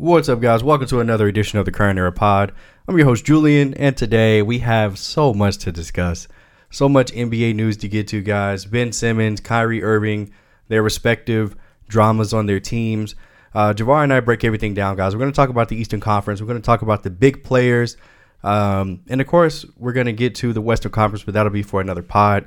[0.00, 0.62] What's up, guys?
[0.62, 2.52] Welcome to another edition of the Current Era Pod.
[2.86, 6.28] I'm your host, Julian, and today we have so much to discuss.
[6.70, 8.64] So much NBA news to get to, guys.
[8.64, 10.32] Ben Simmons, Kyrie Irving,
[10.68, 11.56] their respective
[11.88, 13.16] dramas on their teams.
[13.52, 15.16] Uh, Javar and I break everything down, guys.
[15.16, 16.40] We're going to talk about the Eastern Conference.
[16.40, 17.96] We're going to talk about the big players.
[18.44, 21.64] Um, and of course, we're going to get to the Western Conference, but that'll be
[21.64, 22.46] for another pod.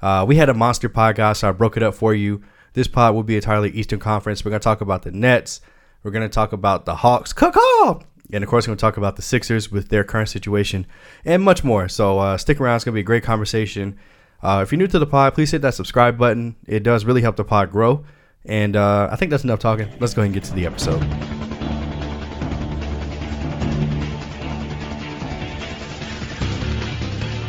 [0.00, 2.44] Uh, we had a monster pod, guys, so I broke it up for you.
[2.74, 4.44] This pod will be entirely Eastern Conference.
[4.44, 5.62] We're going to talk about the Nets.
[6.02, 7.32] We're going to talk about the Hawks.
[7.32, 8.00] Caw
[8.32, 10.86] And of course, we're going to talk about the Sixers with their current situation
[11.24, 11.88] and much more.
[11.88, 12.76] So uh, stick around.
[12.76, 13.98] It's going to be a great conversation.
[14.42, 16.56] Uh, if you're new to the pod, please hit that subscribe button.
[16.66, 18.04] It does really help the pod grow.
[18.44, 19.88] And uh, I think that's enough talking.
[20.00, 21.41] Let's go ahead and get to the episode.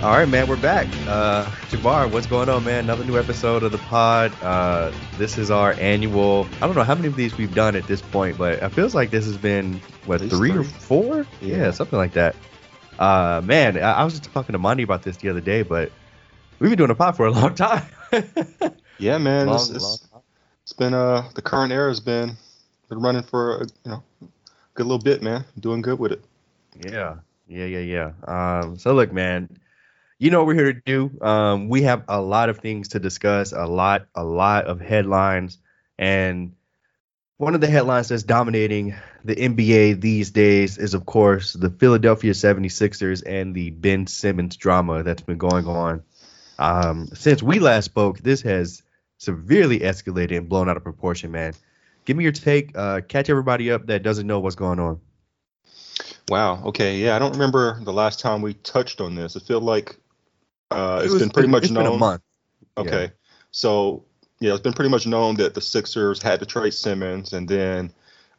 [0.03, 0.88] All right, man, we're back.
[1.07, 2.84] Uh, Javar, what's going on, man?
[2.84, 4.34] Another new episode of the pod.
[4.43, 6.45] Uh, this is our annual.
[6.57, 8.93] I don't know how many of these we've done at this point, but it feels
[8.93, 11.26] like this has been what three, or four?
[11.39, 11.55] Yeah.
[11.55, 11.71] yeah.
[11.71, 12.35] something like that.
[12.99, 15.90] Uh, man, I, I was just talking to Monty about this the other day, but
[16.59, 17.85] we've been doing a pod for a long time.
[18.98, 20.07] yeah, man, long, it's, it's,
[20.63, 22.35] it's been uh the current era has been
[22.90, 24.04] been running for a, you know
[24.74, 25.46] good little bit, man.
[25.62, 26.26] Doing good with it.
[26.85, 28.59] Yeah, yeah, yeah, yeah.
[28.62, 29.48] Um, so look, man
[30.19, 31.11] you know what we're here to do.
[31.21, 35.57] Um, we have a lot of things to discuss, a lot, a lot of headlines,
[35.97, 36.53] and
[37.37, 42.31] one of the headlines that's dominating the NBA these days is, of course, the Philadelphia
[42.31, 46.03] 76ers and the Ben Simmons drama that's been going on.
[46.59, 48.84] Um, since we last spoke, this has
[49.17, 51.53] severely escalated and blown out of proportion, man.
[52.05, 52.77] Give me your take.
[52.77, 54.99] Uh, catch everybody up that doesn't know what's going on.
[56.29, 56.63] Wow.
[56.65, 56.97] Okay.
[56.97, 59.35] Yeah, I don't remember the last time we touched on this.
[59.35, 59.97] I feel like
[60.74, 61.85] uh, it's it been pretty much known.
[61.88, 62.21] a month.
[62.77, 63.10] Okay, yeah.
[63.52, 64.03] so
[64.40, 67.94] yeah, it's been pretty much known that the Sixers had to trade Simmons, and then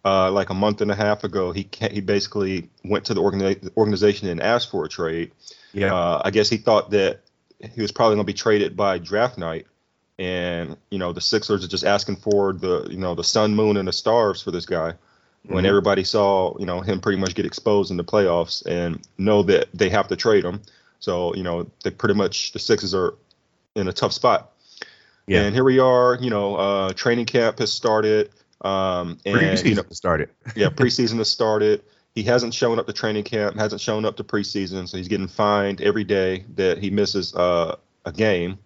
[0.05, 3.71] uh, like a month and a half ago, he he basically went to the organi-
[3.77, 5.33] organization and asked for a trade.
[5.73, 7.21] Yeah, uh, I guess he thought that
[7.59, 9.67] he was probably going to be traded by draft night,
[10.19, 13.79] and you know the Sixers are just asking for the you know the sun, moon,
[13.79, 14.95] and the stars for this guy.
[15.47, 15.67] When mm-hmm.
[15.67, 19.69] everybody saw you know him pretty much get exposed in the playoffs and know that
[19.73, 20.61] they have to trade him,
[21.05, 23.15] so, you know, they pretty much the Sixers are
[23.75, 24.53] in a tough spot.
[25.27, 25.42] Yeah.
[25.42, 28.31] And here we are, you know, uh, training camp has started.
[28.63, 30.31] Um, and, preseason you know, started.
[30.57, 31.83] yeah, preseason has started.
[32.14, 35.29] He hasn't shown up to training camp, hasn't shown up to preseason, so he's getting
[35.29, 37.77] fined every day that he misses uh,
[38.07, 38.59] a game.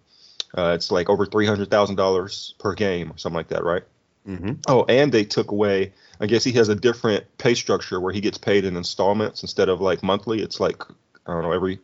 [0.57, 3.83] Uh, it's like over three hundred thousand dollars per game or something like that, right?
[4.25, 4.53] Mm-hmm.
[4.69, 5.91] Oh, and they took away.
[6.21, 9.67] I guess he has a different pay structure where he gets paid in installments instead
[9.67, 10.41] of like monthly.
[10.41, 10.81] It's like
[11.25, 11.79] I don't know every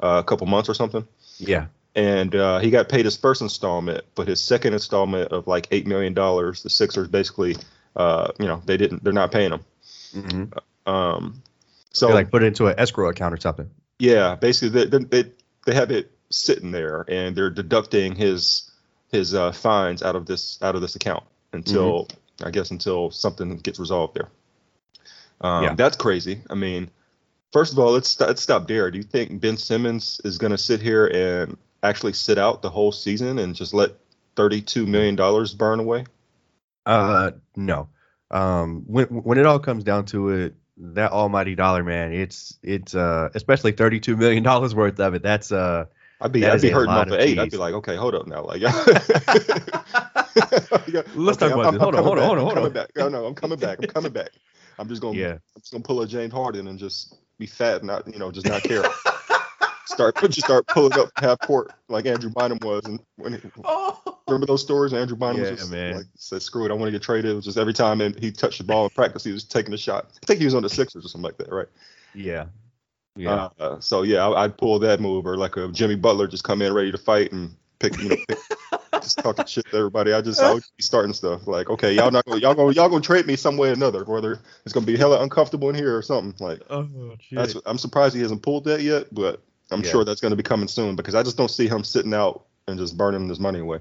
[0.00, 1.06] uh, a couple months or something.
[1.38, 1.66] Yeah.
[1.94, 5.86] And uh, he got paid his first installment, but his second installment of like eight
[5.86, 7.56] million dollars, the Sixers basically,
[7.96, 9.64] uh, you know, they didn't, they're not paying him.
[10.14, 10.92] Mm-hmm.
[10.92, 11.42] Um,
[11.92, 13.68] so they like put it into an escrow account or something.
[13.98, 15.30] Yeah, basically they they
[15.66, 18.70] they have it sitting there, and they're deducting his
[19.10, 22.46] his uh, fines out of this out of this account until mm-hmm.
[22.46, 24.28] I guess until something gets resolved there.
[25.40, 25.74] Um, yeah.
[25.74, 26.40] That's crazy.
[26.48, 26.90] I mean,
[27.52, 28.90] First of all, let's let's stop there.
[28.90, 32.70] Do you think Ben Simmons is going to sit here and actually sit out the
[32.70, 33.92] whole season and just let
[34.36, 36.04] thirty-two million dollars burn away?
[36.86, 37.88] Uh, no.
[38.30, 42.94] Um, when when it all comes down to it, that almighty dollar, man, it's it's
[42.94, 45.22] uh, especially thirty-two million dollars worth of it.
[45.22, 45.86] That's uh,
[46.20, 47.38] I'd be I'd be hurting off at eight.
[47.38, 48.62] I'd be like, okay, hold up now, like.
[50.42, 51.82] Let's okay, talk about I'm, this.
[51.82, 52.72] Hold on, hold on, hold on, hold on.
[52.72, 52.90] Back.
[52.96, 53.78] Oh no, I'm coming back.
[53.82, 54.30] I'm coming back.
[54.78, 55.32] I'm just gonna yeah.
[55.32, 58.30] I'm just gonna pull a James Harden and just be fat and not, you know,
[58.30, 58.84] just not care.
[59.86, 64.18] start just start pulling up half court like Andrew Bynum was, and when he, oh.
[64.28, 64.92] remember those stories?
[64.92, 65.96] Andrew Bynum yeah, was just man.
[65.96, 68.30] like said, "Screw it, I want to get traded." It was just every time he
[68.30, 70.10] touched the ball in practice, he was taking a shot.
[70.22, 71.68] I think he was on the Sixers or something like that, right?
[72.14, 72.46] Yeah.
[73.16, 73.48] Yeah.
[73.58, 76.62] Uh, so yeah, I, would pull that move, or like a Jimmy Butler just come
[76.62, 78.38] in ready to fight and pick, you know, pick,
[79.00, 80.12] just talking shit to everybody.
[80.12, 82.88] I just I would be starting stuff like, okay, y'all not gonna y'all gonna y'all
[82.88, 85.96] gonna trade me some way or another, whether it's gonna be hella uncomfortable in here
[85.96, 86.34] or something.
[86.38, 89.42] Like, oh, that's I'm surprised he hasn't pulled that yet, but
[89.72, 89.90] I'm yeah.
[89.90, 92.78] sure that's gonna be coming soon because I just don't see him sitting out and
[92.78, 93.80] just burning his money away.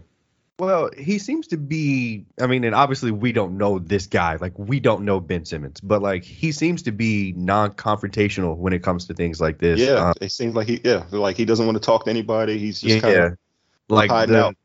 [0.59, 2.25] Well, he seems to be.
[2.39, 4.35] I mean, and obviously we don't know this guy.
[4.35, 8.83] Like we don't know Ben Simmons, but like he seems to be non-confrontational when it
[8.83, 9.79] comes to things like this.
[9.79, 10.81] Yeah, um, it seems like he.
[10.83, 12.57] Yeah, like he doesn't want to talk to anybody.
[12.57, 13.37] He's just yeah, kind of
[13.89, 14.55] like the,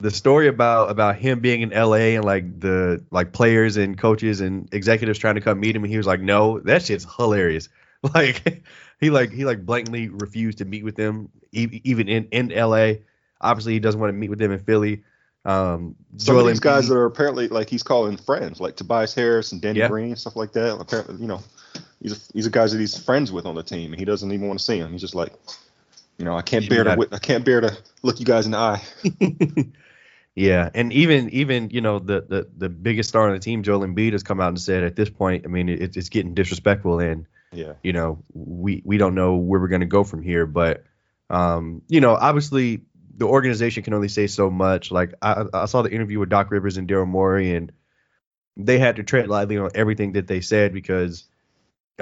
[0.00, 4.40] the story about about him being in LA and like the like players and coaches
[4.40, 7.68] and executives trying to come meet him and he was like no that shit's hilarious
[8.14, 8.64] like
[9.00, 12.94] he like he like blatantly refused to meet with them even in in LA
[13.40, 15.02] obviously he doesn't want to meet with them in Philly
[15.44, 18.76] Um, some Joel of these Embiid, guys that are apparently like he's calling friends, like
[18.76, 19.88] Tobias Harris and Danny yeah.
[19.88, 20.80] Green, stuff like that.
[20.80, 21.40] Apparently, you know,
[22.00, 24.30] he's a, he's a guys that he's friends with on the team, and he doesn't
[24.30, 24.92] even want to see him.
[24.92, 25.32] He's just like,
[26.22, 28.58] you know, I can't bear to I can't bear to look you guys in the
[28.58, 28.80] eye.
[30.36, 33.80] yeah, and even even you know the the the biggest star on the team, Joel
[33.80, 37.00] Embiid, has come out and said at this point, I mean, it, it's getting disrespectful,
[37.00, 40.84] and yeah, you know, we we don't know where we're gonna go from here, but
[41.28, 42.82] um, you know, obviously
[43.16, 44.92] the organization can only say so much.
[44.92, 47.72] Like I, I saw the interview with Doc Rivers and Daryl Morey, and
[48.56, 51.24] they had to tread lightly on everything that they said because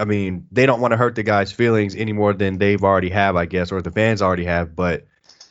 [0.01, 3.11] I mean, they don't want to hurt the guy's feelings any more than they've already
[3.11, 4.75] have, I guess, or the fans already have.
[4.75, 5.07] But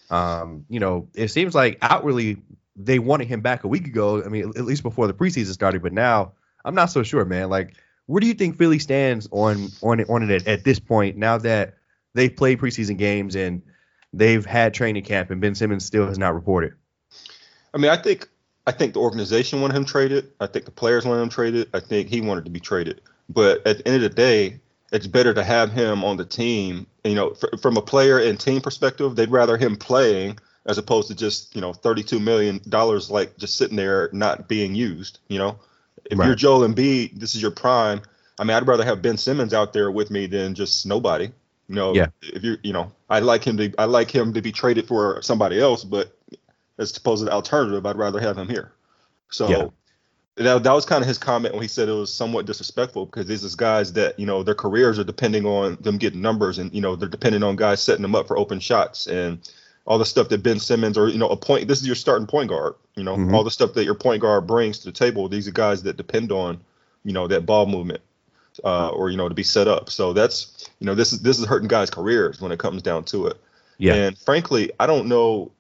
[0.10, 2.38] um, you know, it seems like outwardly
[2.76, 4.24] they wanted him back a week ago.
[4.24, 5.82] I mean, at least before the preseason started.
[5.82, 6.34] But now
[6.66, 7.50] I'm not so sure, man.
[7.50, 7.76] Like,
[8.08, 11.16] where do you think Philly stands on on it on it at, at this point?
[11.16, 11.76] Now that
[12.14, 13.62] they've played preseason games and
[14.14, 16.74] they've had training camp, and Ben Simmons still has not reported.
[17.74, 18.28] I mean, I think
[18.66, 20.32] I think the organization wanted him traded.
[20.40, 21.70] I think the players wanted him traded.
[21.74, 23.02] I think he wanted to be traded.
[23.30, 24.60] But at the end of the day,
[24.92, 26.88] it's better to have him on the team.
[27.04, 31.08] You know, f- from a player and team perspective, they'd rather him playing as opposed
[31.08, 35.20] to just you know 32 million dollars like just sitting there not being used.
[35.28, 35.60] You know,
[36.06, 36.26] if right.
[36.26, 38.02] you're Joel Embiid, this is your prime.
[38.40, 41.26] I mean, I'd rather have Ben Simmons out there with me than just nobody.
[41.68, 42.08] You know, yeah.
[42.22, 45.22] if you you know, I like him to I like him to be traded for
[45.22, 46.18] somebody else, but
[46.80, 48.72] as opposed to the alternative, I'd rather have him here.
[49.30, 49.68] So yeah
[50.40, 53.28] that, that was kind of his comment when he said it was somewhat disrespectful because
[53.28, 56.74] these is guys that you know their careers are depending on them getting numbers and
[56.74, 59.52] you know they're depending on guys setting them up for open shots and
[59.86, 62.28] all the stuff that Ben Simmons or you know a point this is your starting
[62.28, 63.36] point guard you know mm-hmm.
[63.36, 65.98] all the stuff that your point guard brings to the table these are guys that
[65.98, 66.60] depend on
[67.04, 68.02] you know that ball movement
[68.64, 69.90] uh, or you know to be set up.
[69.90, 73.04] So that's you know this is this is hurting guys careers when it comes down
[73.06, 73.38] to it.
[73.78, 73.94] Yeah.
[73.94, 75.52] And frankly I don't know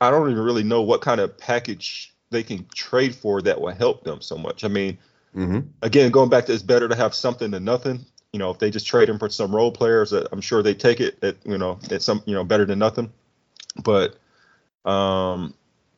[0.00, 3.74] I don't even really know what kind of package they can trade for that will
[3.74, 4.64] help them so much.
[4.64, 4.98] I mean,
[5.34, 5.60] mm-hmm.
[5.82, 8.04] again, going back to it's better to have something than nothing.
[8.32, 11.00] You know, if they just trade him for some role players, I'm sure they take
[11.00, 11.22] it.
[11.22, 13.12] At you know, it's some you know better than nothing.
[13.82, 14.16] But
[14.84, 15.54] um,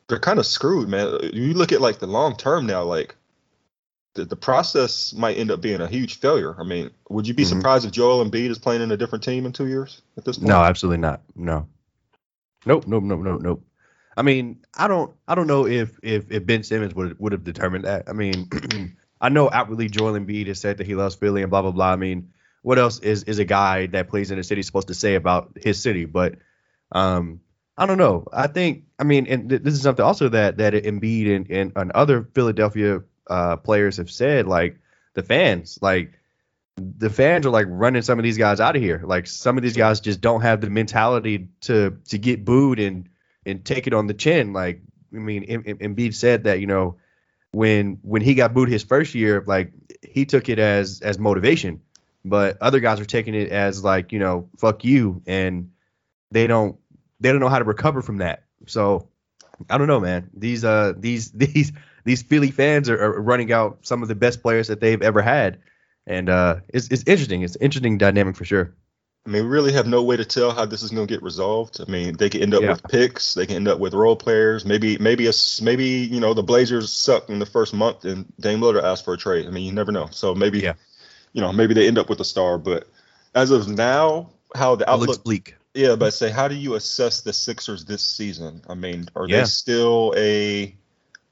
[0.07, 1.19] they're kind of screwed, man.
[1.33, 3.15] You look at like the long term now, like
[4.13, 6.55] the, the process might end up being a huge failure.
[6.59, 7.57] I mean, would you be mm-hmm.
[7.57, 10.37] surprised if Joel Embiid is playing in a different team in two years at this
[10.37, 10.49] point?
[10.49, 11.21] No, absolutely not.
[11.35, 11.67] No.
[12.65, 13.63] Nope, nope, nope, nope, nope.
[14.19, 17.45] I mean, I don't I don't know if if, if Ben Simmons would would have
[17.45, 18.09] determined that.
[18.09, 18.49] I mean,
[19.21, 21.93] I know outwardly Joel Embiid has said that he loves Philly and blah blah blah.
[21.93, 24.93] I mean, what else is is a guy that plays in a city supposed to
[24.93, 26.03] say about his city?
[26.03, 26.35] But
[26.91, 27.39] um,
[27.77, 28.27] I don't know.
[28.33, 31.71] I think I mean, and th- this is something also that that Embiid and and,
[31.77, 34.47] and other Philadelphia uh, players have said.
[34.47, 34.79] Like
[35.13, 36.19] the fans, like
[36.75, 39.01] the fans are like running some of these guys out of here.
[39.01, 43.07] Like some of these guys just don't have the mentality to to get booed and
[43.45, 44.53] and take it on the chin.
[44.53, 44.81] Like
[45.13, 46.97] I mean, Embiid said that you know
[47.51, 49.71] when when he got booed his first year, like
[50.03, 51.81] he took it as as motivation,
[52.23, 55.71] but other guys are taking it as like you know fuck you, and
[56.31, 56.77] they don't
[57.19, 58.43] they don't know how to recover from that.
[58.67, 59.09] So
[59.69, 60.29] I don't know, man.
[60.33, 61.71] These uh these these
[62.05, 65.21] these Philly fans are, are running out some of the best players that they've ever
[65.21, 65.59] had,
[66.05, 67.41] and uh it's it's interesting.
[67.41, 68.75] It's an interesting dynamic for sure.
[69.25, 71.21] I mean, we really have no way to tell how this is going to get
[71.21, 71.81] resolved.
[71.85, 72.71] I mean, they could end up yeah.
[72.71, 74.65] with picks, they can end up with role players.
[74.65, 75.31] Maybe, maybe a,
[75.61, 79.13] maybe you know the Blazers suck in the first month, and Dame Lillard asked for
[79.13, 79.45] a trade.
[79.45, 80.07] I mean, you never know.
[80.11, 80.73] So maybe, yeah.
[81.33, 82.57] you know, maybe they end up with a star.
[82.57, 82.87] But
[83.35, 85.55] as of now, how the outlook looks bleak.
[85.73, 88.63] Yeah, but say, how do you assess the Sixers this season?
[88.67, 89.41] I mean, are yeah.
[89.41, 90.75] they still a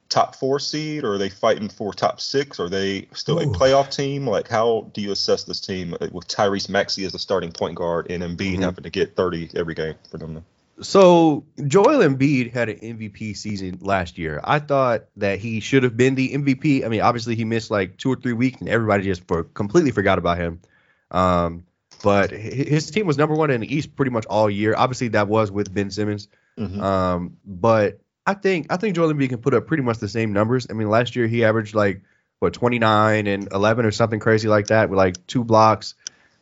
[0.10, 2.60] top four seed, or are they fighting for top six?
[2.60, 3.52] Are they still Ooh.
[3.52, 4.28] a playoff team?
[4.28, 8.08] Like, how do you assess this team with Tyrese Maxey as the starting point guard
[8.10, 8.64] and Embiid mm-hmm.
[8.64, 10.44] having to get 30 every game for them?
[10.80, 14.40] So Joel Embiid had an MVP season last year.
[14.44, 16.86] I thought that he should have been the MVP.
[16.86, 19.92] I mean, obviously he missed like two or three weeks, and everybody just for, completely
[19.92, 20.62] forgot about him.
[21.10, 21.66] Um,
[22.04, 24.76] but his team was number one in the East pretty much all year.
[24.78, 26.28] Obviously, that was with Ben Simmons.
[26.60, 26.80] Mm-hmm.
[26.80, 30.34] Um, but I think I think Joel Embiid can put up pretty much the same
[30.34, 30.68] numbers.
[30.70, 32.02] I mean, last year he averaged like
[32.40, 35.96] what 29 and 11 or something crazy like that with like two blocks,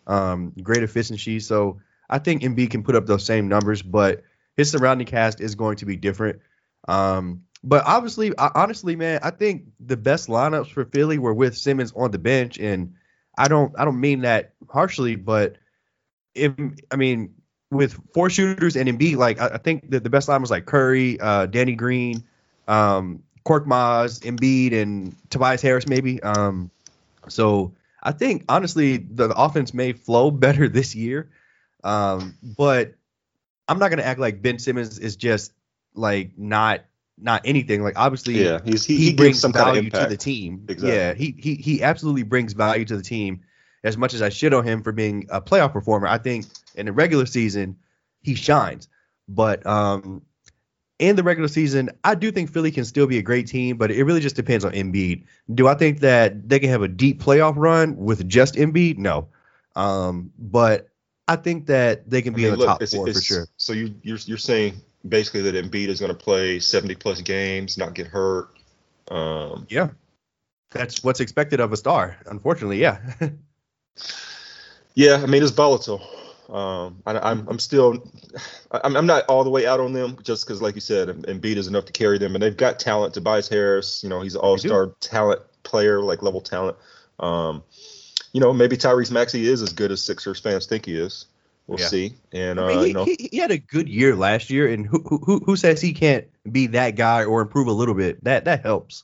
[0.07, 1.39] um, great efficiency.
[1.39, 4.23] So I think Embiid can put up those same numbers, but
[4.57, 6.41] his surrounding cast is going to be different.
[6.87, 11.55] Um, but obviously, I, honestly, man, I think the best lineups for Philly were with
[11.55, 12.95] Simmons on the bench, and
[13.37, 15.57] I don't I don't mean that harshly, but
[16.33, 16.53] if
[16.89, 17.34] I mean
[17.75, 20.65] with four shooters and Embiid, like I, I think that the best line was like
[20.65, 22.23] Curry, uh, Danny Green,
[22.67, 26.21] um, Korkmaz, Embiid, and Tobias Harris, maybe.
[26.23, 26.71] Um,
[27.27, 31.29] so I think honestly the, the, offense may flow better this year,
[31.83, 32.93] um, but
[33.67, 35.53] I'm not gonna act like Ben Simmons is just
[35.93, 36.81] like not
[37.17, 37.83] not anything.
[37.83, 40.65] Like obviously, Yeah, he, he, brings some kind of value to the team.
[40.67, 40.95] Exactly.
[40.95, 43.41] Yeah, he he he absolutely brings value to the team.
[43.83, 46.45] As much as I shit on him for being a playoff performer, I think
[46.77, 47.77] in the regular season
[48.21, 48.87] he shines.
[49.27, 50.21] But um,
[50.99, 53.91] in the regular season, I do think Philly can still be a great team, but
[53.91, 55.23] it really just depends on Embiid.
[55.53, 58.97] Do I think that they can have a deep playoff run with just Embiid?
[58.97, 59.27] No.
[59.75, 60.89] Um, but
[61.27, 63.47] I think that they can I be mean, in the look, top four for sure.
[63.57, 67.77] So you you're you're saying basically that Embiid is going to play 70 plus games,
[67.77, 68.49] not get hurt.
[69.09, 69.89] Um, Yeah.
[70.71, 72.17] That's what's expected of a star.
[72.25, 72.99] Unfortunately, yeah.
[74.95, 76.01] yeah, I mean it's volatile.
[76.49, 78.07] Um, I, I'm I'm still
[78.71, 81.55] I'm I'm not all the way out on them just because, like you said, Embiid
[81.55, 83.13] is enough to carry them, and they've got talent.
[83.13, 86.77] Tobias Harris, you know, he's an all-star talent player, like level talent.
[87.19, 87.63] Um,
[88.33, 91.25] you know, maybe Tyrese Maxey is as good as Sixers fans think he is.
[91.67, 91.87] We'll Yeah.
[91.87, 92.13] see.
[92.31, 94.67] And I uh, mean, he, you know, he, he had a good year last year,
[94.67, 98.23] and who, who who says he can't be that guy or improve a little bit?
[98.23, 99.03] That that helps.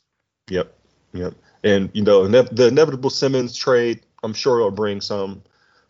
[0.49, 0.73] Yep,
[1.13, 1.33] yep.
[1.63, 5.41] And you know, the inevitable Simmons trade, I'm sure it'll bring some,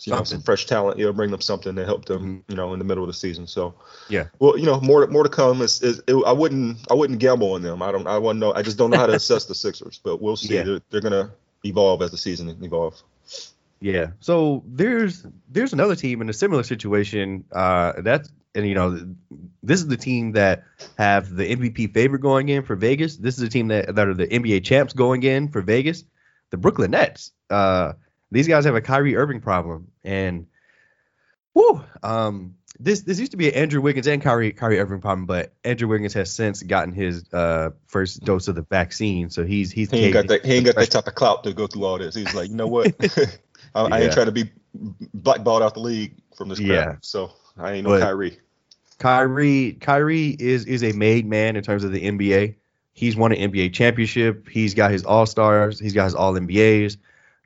[0.03, 0.99] you know, some fresh talent.
[0.99, 3.45] It'll bring them something to help them, you know, in the middle of the season.
[3.47, 3.73] So,
[4.09, 4.25] Yeah.
[4.39, 5.61] Well, you know, more more to come.
[5.61, 7.81] Is, is it, I wouldn't I wouldn't gamble on them.
[7.81, 8.53] I don't I wouldn't know.
[8.53, 10.55] I just don't know how to assess the Sixers, but we'll see.
[10.55, 10.63] Yeah.
[10.63, 11.31] They're, they're gonna
[11.63, 13.03] evolve as the season evolves.
[13.79, 14.07] Yeah.
[14.19, 17.43] So there's there's another team in a similar situation.
[17.51, 19.15] Uh, that's and you know
[19.63, 20.63] this is the team that
[20.97, 23.17] have the MVP favorite going in for Vegas.
[23.17, 26.03] This is the team that that are the NBA champs going in for Vegas.
[26.49, 27.31] The Brooklyn Nets.
[27.49, 27.93] Uh,
[28.31, 30.47] these guys have a Kyrie Irving problem, and
[31.53, 35.25] whoo, um, this this used to be an Andrew Wiggins and Kyrie Kyrie Irving problem,
[35.25, 39.71] but Andrew Wiggins has since gotten his uh first dose of the vaccine, so he's
[39.71, 40.45] he's He ain't got that.
[40.45, 42.15] He ain't got that type of clout to go through all this.
[42.15, 42.93] He's like, you know what?
[43.75, 44.49] I, I ain't trying to be
[45.13, 46.69] blackballed out the league from this crap.
[46.69, 46.95] Yeah.
[47.01, 48.39] So I ain't no But- Kyrie.
[48.97, 52.55] Kyrie Kyrie is is a made man in terms of the NBA.
[52.93, 54.47] He's won an NBA championship.
[54.47, 55.79] He's got his All Stars.
[55.79, 56.97] He's got his All NBAs.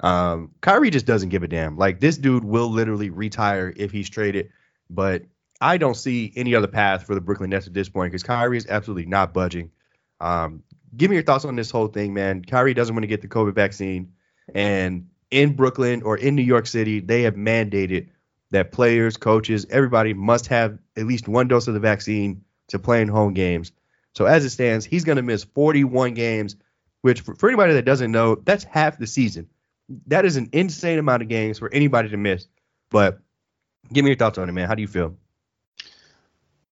[0.01, 1.77] Um, Kyrie just doesn't give a damn.
[1.77, 4.49] Like this dude will literally retire if he's traded.
[4.89, 5.23] But
[5.61, 8.57] I don't see any other path for the Brooklyn Nets at this point because Kyrie
[8.57, 9.71] is absolutely not budging.
[10.19, 10.63] Um,
[10.95, 12.43] give me your thoughts on this whole thing, man.
[12.43, 14.13] Kyrie doesn't want to get the COVID vaccine,
[14.53, 18.09] and in Brooklyn or in New York City, they have mandated
[18.51, 23.01] that players, coaches, everybody must have at least one dose of the vaccine to play
[23.01, 23.71] in home games.
[24.13, 26.55] So as it stands, he's going to miss 41 games,
[27.01, 29.49] which for, for anybody that doesn't know, that's half the season.
[30.07, 32.47] That is an insane amount of games for anybody to miss.
[32.89, 33.19] But
[33.93, 34.67] give me your thoughts on it, man.
[34.67, 35.15] How do you feel?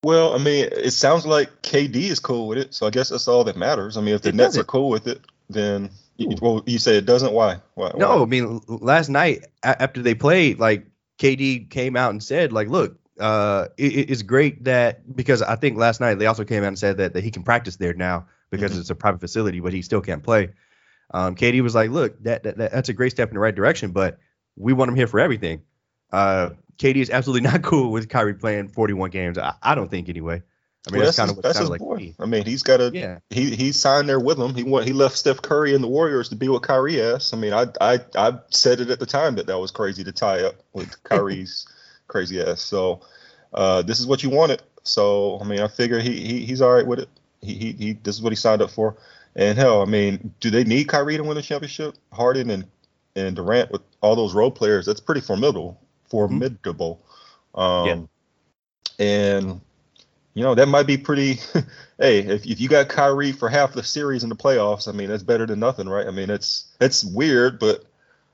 [0.03, 3.27] Well, I mean, it sounds like KD is cool with it, so I guess that's
[3.27, 3.95] all that matters.
[3.95, 4.61] I mean, if the It Nets doesn't.
[4.61, 7.31] are cool with it, then you, well, you say it doesn't.
[7.31, 7.57] Why?
[7.75, 7.91] Why?
[7.95, 10.85] No, I mean last night after they played, like
[11.19, 15.55] KD came out and said, like, look, uh, it, it- it's great that because I
[15.55, 17.93] think last night they also came out and said that, that he can practice there
[17.93, 18.79] now because Mhm.
[18.81, 20.49] it's a private facility, but he still can't play.
[21.13, 23.53] Um, KD was like, look, that, that, that that's a great step in the right
[23.55, 24.17] direction, but
[24.55, 25.61] we want him here for everything.
[26.11, 29.37] Uh, KD is absolutely not cool with Kyrie playing 41 games.
[29.37, 30.41] I, I don't think anyway.
[30.87, 31.79] I mean, Well, that's, kind his- of sounds his like.
[31.79, 32.13] boy.
[32.19, 33.19] I mean, he's got a Yeah.
[33.29, 34.53] he he signed there with him.
[34.53, 37.01] He went he left Steph Curry and the Warriors to be with Kyrie.
[37.01, 40.11] I mean, I I I said it at the time that that was crazy to
[40.11, 41.65] tie up with Kyrie's
[42.07, 42.61] crazy ass.
[42.61, 42.99] So
[43.53, 44.61] uh, this is what you wanted.
[44.83, 47.09] So I mean, I figure he, he he's all right with it.
[47.41, 48.97] He, he he this is what he signed up for.
[49.35, 51.95] And hell, I mean, do they need Kyrie to win the championship?
[52.11, 52.65] Harden and
[53.15, 55.79] and Durant with all those role players, that's pretty formidable.
[56.09, 57.01] Formidable.
[57.55, 58.01] Um, Yeah.
[58.99, 59.61] And
[60.35, 61.33] you know that might be pretty.
[61.99, 65.09] hey, if, if you got Kyrie for half the series in the playoffs, I mean
[65.09, 66.07] that's better than nothing, right?
[66.07, 67.85] I mean it's it's weird, but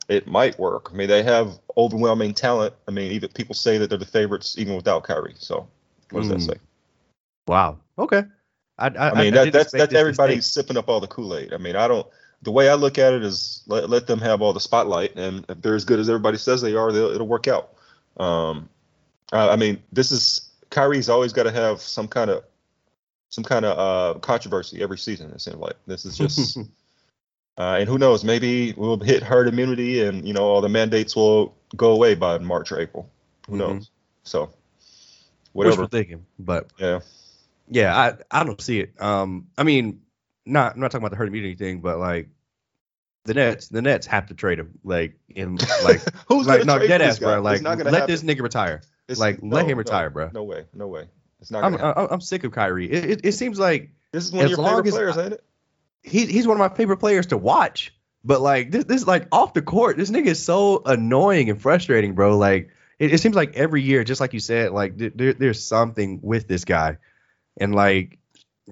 [0.10, 0.90] it might work.
[0.92, 2.74] I mean they have overwhelming talent.
[2.88, 5.36] I mean even people say that they're the favorites even without Kyrie.
[5.38, 5.68] So
[6.12, 6.34] what does Mm.
[6.34, 6.60] that say?
[7.48, 7.80] Wow.
[7.98, 8.24] Okay.
[8.80, 10.62] I, I, I mean I that, didn't that's expect that's this everybody stay.
[10.62, 11.54] sipping up all the Kool Aid.
[11.54, 12.08] I mean I don't.
[12.42, 15.46] The way I look at it is let, let them have all the spotlight, and
[15.50, 17.72] if they're as good as everybody says they are, they'll, it'll work out.
[18.18, 18.70] Um,
[19.34, 22.44] I, I mean this is Kyrie's always got to have some kind of
[23.30, 25.32] some kind of uh, controversy every season.
[25.32, 26.58] It seems like this is just.
[27.58, 28.24] Uh, and who knows?
[28.24, 32.38] Maybe we'll hit herd immunity, and you know all the mandates will go away by
[32.38, 33.10] March or April.
[33.50, 33.58] Who Mhm.
[33.58, 33.92] knows?
[34.24, 34.50] So,
[35.52, 35.72] whatever.
[35.72, 35.88] Wishful whatever.
[35.90, 37.02] thinking, but Yeah.
[37.70, 39.02] Yeah, I I don't see it.
[39.02, 40.02] Um, I mean,
[40.46, 42.30] not I'm not talking about the herd immunity thing, but like
[43.26, 44.80] the Nets, the Nets have to trade him.
[44.84, 47.26] Like in like Who's like gonna no trade dead ass, guy?
[47.26, 47.42] bro.
[47.42, 48.08] Like let happen.
[48.08, 48.82] this nigga retire.
[49.08, 50.30] It's- like, let him no, retire, bro.
[50.34, 50.66] No way.
[50.74, 51.08] No way.
[51.42, 51.76] It's not I'm.
[51.76, 52.92] I'm, I'm sick of Kyrie.
[52.92, 55.44] It, it, it seems like This is one of your favorite as players, ain't it?
[56.04, 57.94] he, he's one of my favorite players to watch.
[58.24, 62.14] But like this, this like off the court, this nigga is so annoying and frustrating,
[62.14, 62.38] bro.
[62.38, 66.20] Like it, it seems like every year, just like you said, like there, there's something
[66.22, 66.98] with this guy,
[67.60, 68.20] and like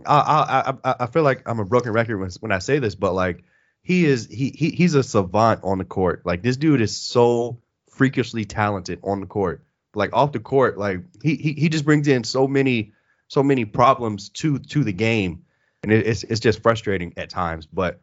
[0.05, 3.13] I I I, feel like I'm a broken record when, when I say this, but
[3.13, 3.43] like
[3.81, 6.23] he is he, he he's a savant on the court.
[6.25, 9.63] Like this dude is so freakishly talented on the court.
[9.95, 12.93] Like off the court, like he he, he just brings in so many
[13.27, 15.45] so many problems to to the game,
[15.83, 17.65] and it, it's it's just frustrating at times.
[17.65, 18.01] But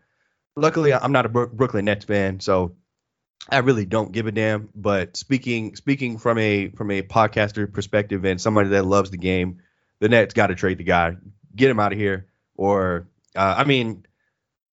[0.57, 2.77] luckily, I'm not a Brooklyn Nets fan, so
[3.49, 4.71] I really don't give a damn.
[4.75, 9.61] But speaking speaking from a from a podcaster perspective and somebody that loves the game,
[10.05, 11.17] the Nets got to trade the guy,
[11.57, 12.27] get him out of here.
[12.57, 14.05] Or uh, I mean,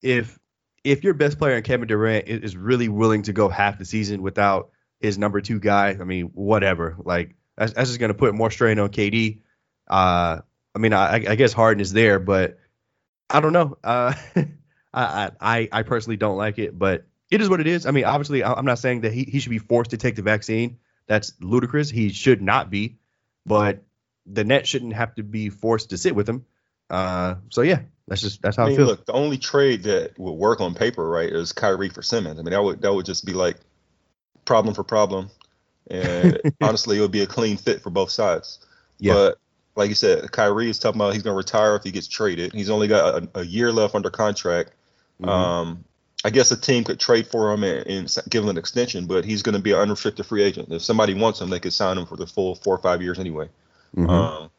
[0.01, 0.37] if
[0.83, 4.23] if your best player in Kevin Durant is really willing to go half the season
[4.23, 6.97] without his number two guy, I mean, whatever.
[6.99, 9.39] Like that's, that's just gonna put more strain on KD.
[9.89, 10.41] Uh,
[10.75, 12.59] I mean, I, I guess Harden is there, but
[13.29, 13.77] I don't know.
[13.81, 14.13] Uh,
[14.93, 17.85] I, I I personally don't like it, but it is what it is.
[17.85, 20.23] I mean, obviously, I'm not saying that he, he should be forced to take the
[20.23, 20.79] vaccine.
[21.07, 21.89] That's ludicrous.
[21.89, 22.97] He should not be,
[23.45, 23.85] but
[24.25, 26.45] the net shouldn't have to be forced to sit with him.
[26.89, 28.85] Uh, so yeah, that's just that's how I, mean, I feel.
[28.87, 32.39] Look, the only trade that would work on paper, right, is Kyrie for Simmons.
[32.39, 33.57] I mean, that would that would just be like
[34.45, 35.29] problem for problem,
[35.89, 38.59] and honestly, it would be a clean fit for both sides.
[38.99, 39.13] Yeah.
[39.13, 39.37] But
[39.75, 42.53] like you said, Kyrie is talking about he's going to retire if he gets traded.
[42.53, 44.71] He's only got a, a year left under contract.
[45.21, 45.29] Mm-hmm.
[45.29, 45.85] Um,
[46.23, 49.25] I guess a team could trade for him and, and give him an extension, but
[49.25, 50.71] he's going to be an unrestricted free agent.
[50.71, 53.17] If somebody wants him, they could sign him for the full four or five years
[53.17, 53.49] anyway.
[53.95, 54.09] Mm-hmm.
[54.09, 54.51] Um,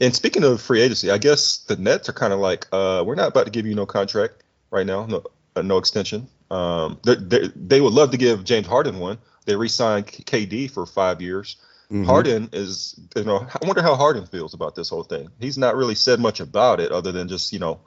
[0.00, 3.14] and speaking of free agency, I guess the Nets are kind of like, uh, we're
[3.14, 5.22] not about to give you no contract right now, no,
[5.54, 6.28] uh, no extension.
[6.50, 9.18] Um, they, they, they would love to give James Harden one.
[9.44, 11.56] They re-signed KD for five years.
[11.90, 12.04] Mm-hmm.
[12.04, 15.28] Harden is, you know, I wonder how Harden feels about this whole thing.
[15.38, 17.80] He's not really said much about it other than just, you know,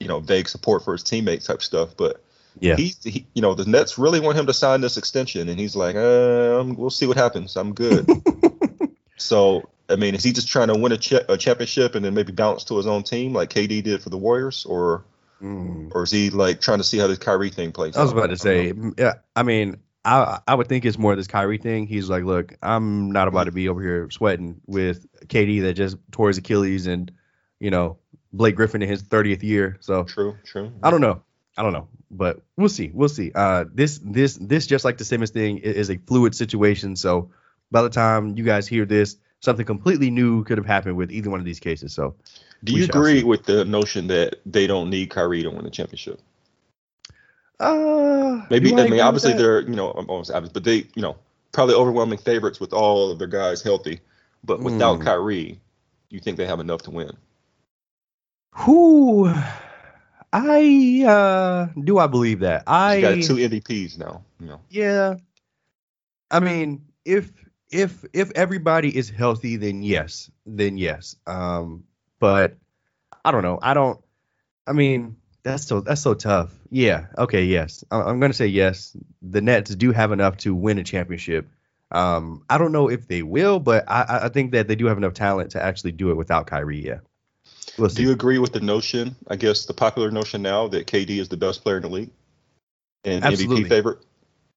[0.00, 1.96] you know, vague support for his teammates type stuff.
[1.96, 2.22] But
[2.60, 5.58] yeah, he, he you know, the Nets really want him to sign this extension, and
[5.58, 7.56] he's like, um, we'll see what happens.
[7.56, 8.08] I'm good.
[9.16, 12.14] so, I mean, is he just trying to win a, cha- a, championship and then
[12.14, 15.04] maybe bounce to his own team like KD did for the Warriors, or,
[15.42, 15.90] mm.
[15.94, 17.96] or is he like trying to see how this Kyrie thing plays?
[17.96, 21.26] I was about to say, yeah, I mean, I I would think it's more this
[21.26, 21.86] Kyrie thing.
[21.86, 25.96] He's like, look, I'm not about to be over here sweating with KD that just
[26.12, 27.10] tore his Achilles and
[27.60, 27.98] you know
[28.32, 29.76] Blake Griffin in his 30th year.
[29.80, 30.72] So true, true.
[30.82, 31.22] I don't know.
[31.56, 32.90] I don't know, but we'll see.
[32.94, 33.32] We'll see.
[33.34, 36.94] Uh, this this this just like the Simmons thing is a fluid situation.
[36.94, 37.30] So
[37.70, 41.30] by the time you guys hear this, something completely new could have happened with either
[41.30, 41.92] one of these cases.
[41.92, 42.14] So,
[42.64, 43.24] do you agree see.
[43.24, 46.20] with the notion that they don't need Kyrie to win the championship?
[47.60, 51.16] Uh, maybe I mean obviously they're you know almost obvious, but they you know
[51.52, 54.00] probably overwhelming favorites with all of their guys healthy.
[54.44, 55.04] But without mm.
[55.04, 55.60] Kyrie,
[56.10, 57.10] you think they have enough to win?
[58.54, 59.32] Who?
[60.32, 64.22] I uh do I believe that I got two MVPs now.
[64.40, 64.60] You know.
[64.70, 65.16] Yeah.
[66.30, 67.32] I mean, if
[67.70, 71.16] if if everybody is healthy, then yes, then yes.
[71.26, 71.84] Um,
[72.18, 72.56] but
[73.24, 73.58] I don't know.
[73.60, 74.00] I don't.
[74.66, 76.52] I mean, that's so that's so tough.
[76.70, 77.06] Yeah.
[77.16, 77.44] Okay.
[77.44, 77.84] Yes.
[77.90, 78.96] I'm going to say yes.
[79.22, 81.48] The Nets do have enough to win a championship.
[81.90, 84.98] Um, I don't know if they will, but I, I think that they do have
[84.98, 86.84] enough talent to actually do it without Kyrie.
[86.84, 86.98] Yeah.
[87.78, 89.14] We'll do you agree with the notion?
[89.28, 92.10] I guess the popular notion now that KD is the best player in the league
[93.04, 93.64] and Absolutely.
[93.64, 93.98] MVP favorite.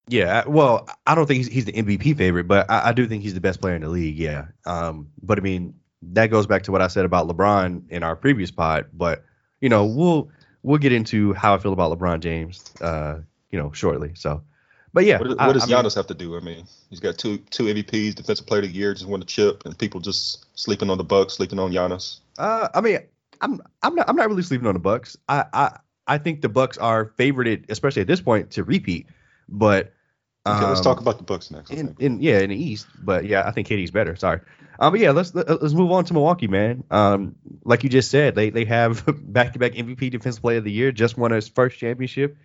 [0.07, 3.23] Yeah, well, I don't think he's, he's the MVP favorite, but I, I, do think
[3.23, 4.17] he's the best player in the league.
[4.17, 8.03] Yeah, um, but I mean that goes back to what I said about LeBron in
[8.03, 8.87] our previous pod.
[8.93, 9.23] But
[9.59, 10.29] you know, we'll
[10.63, 13.19] we'll get into how I feel about LeBron James, uh,
[13.51, 14.13] you know, shortly.
[14.15, 14.43] So,
[14.93, 16.35] but yeah, what, what I, does I Giannis mean, have to do?
[16.35, 19.25] I mean, he's got two two MVPs, Defensive Player of the Year, just won the
[19.25, 22.19] chip, and people just sleeping on the Bucks, sleeping on Giannis.
[22.37, 22.99] Uh, I mean,
[23.41, 25.17] I'm I'm not I'm not really sleeping on the Bucks.
[25.29, 29.07] I I I think the Bucks are favored, especially at this point, to repeat.
[29.51, 29.93] But
[30.45, 31.69] um, okay, let's talk um, about the Bucks next.
[31.69, 34.15] In, in, yeah, in the East, but yeah, I think KD's better.
[34.15, 34.39] Sorry,
[34.79, 36.83] um, but yeah, let's let's move on to Milwaukee, man.
[36.89, 40.63] Um, like you just said, they they have back to back MVP Defensive Player of
[40.63, 42.35] the Year, just won his first championship.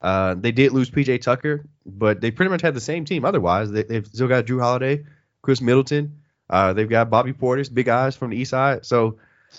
[0.00, 3.24] Uh, they did lose PJ Tucker, but they pretty much had the same team.
[3.24, 5.04] Otherwise, they, have still got Jrue Holiday,
[5.42, 6.20] Khris Middleton.
[6.48, 8.86] Uh, they've got Bobby Portis, big eyes from the East Side.
[8.86, 9.18] So,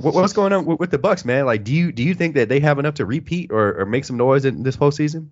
[0.00, 1.46] what, what's going on with, with, the Bucks, man?
[1.46, 4.04] Like, do you do you think that they have enough to repeat or, or make
[4.04, 5.28] some noise in this postseason?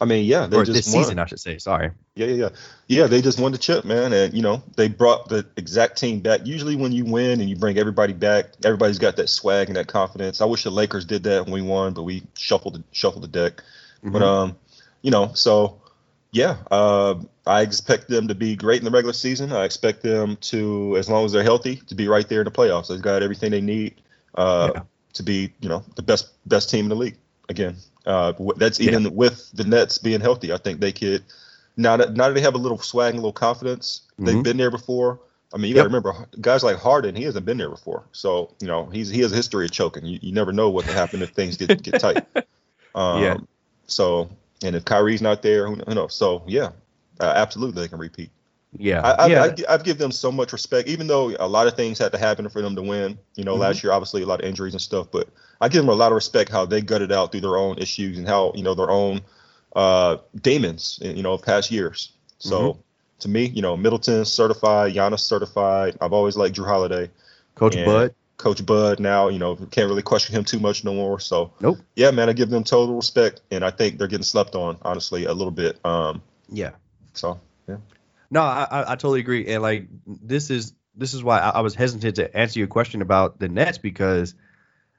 [0.00, 1.04] I mean, yeah, they or just this won.
[1.04, 1.58] season, I should say.
[1.58, 1.90] Sorry.
[2.14, 2.48] Yeah, yeah, yeah,
[2.88, 3.06] yeah.
[3.06, 6.44] They just won the chip, man, and you know they brought the exact team back.
[6.44, 9.88] Usually, when you win and you bring everybody back, everybody's got that swag and that
[9.88, 10.40] confidence.
[10.40, 13.28] I wish the Lakers did that when we won, but we shuffled the, shuffled the
[13.28, 13.62] deck.
[13.98, 14.12] Mm-hmm.
[14.12, 14.56] But um,
[15.02, 15.80] you know, so
[16.32, 19.52] yeah, uh, I expect them to be great in the regular season.
[19.52, 22.50] I expect them to, as long as they're healthy, to be right there in the
[22.50, 22.88] playoffs.
[22.88, 24.00] They've got everything they need
[24.34, 24.82] uh, yeah.
[25.12, 27.16] to be, you know, the best best team in the league
[27.48, 27.76] again.
[28.06, 29.10] Uh, that's even yeah.
[29.10, 30.52] with the Nets being healthy.
[30.52, 31.22] I think they could
[31.76, 34.02] now that now that they have a little swag and a little confidence.
[34.12, 34.24] Mm-hmm.
[34.24, 35.20] They've been there before.
[35.54, 35.82] I mean, you Yep.
[35.82, 39.10] got to remember, guys like Harden, he hasn't been there before, so you know he's
[39.10, 40.04] he has a history of choking.
[40.06, 42.24] You, you never know what can happen if things get get tight.
[42.94, 43.36] Um, Yeah.
[43.86, 44.28] So,
[44.62, 46.14] and if Kyrie's not there, who, who knows?
[46.14, 46.72] So, yeah,
[47.20, 48.28] uh, absolutely they can repeat.
[48.78, 51.46] Yeah, I, I, yeah, I, gi- I've give them so much respect, even though a
[51.46, 53.18] lot of things had to happen for them to win.
[53.36, 53.60] You know, Mhm.
[53.60, 55.28] last year obviously a lot of injuries and stuff, but
[55.60, 58.18] I give them a lot of respect how they gutted out through their own issues
[58.18, 59.20] and how you know their own
[59.76, 62.12] uh, demons, you know, of past years.
[62.38, 62.80] So Mm-hmm.
[63.20, 65.96] to me, you know, Middleton certified, Giannis certified.
[66.00, 67.10] I've always liked Jrue Holiday,
[67.54, 68.14] Coach Bud.
[68.38, 68.98] Coach Bud.
[69.00, 71.20] Now, you know, can't really question him too much no more.
[71.20, 71.78] So Nope.
[71.94, 75.26] yeah, man, I give them total respect, and I think they're getting slept on, honestly,
[75.26, 75.78] a little bit.
[75.84, 76.70] Um, Yeah.
[77.14, 77.38] so
[78.32, 81.60] No, I, I I totally agree, and like this is this is why I, I
[81.60, 84.34] was hesitant to answer your question about the Nets because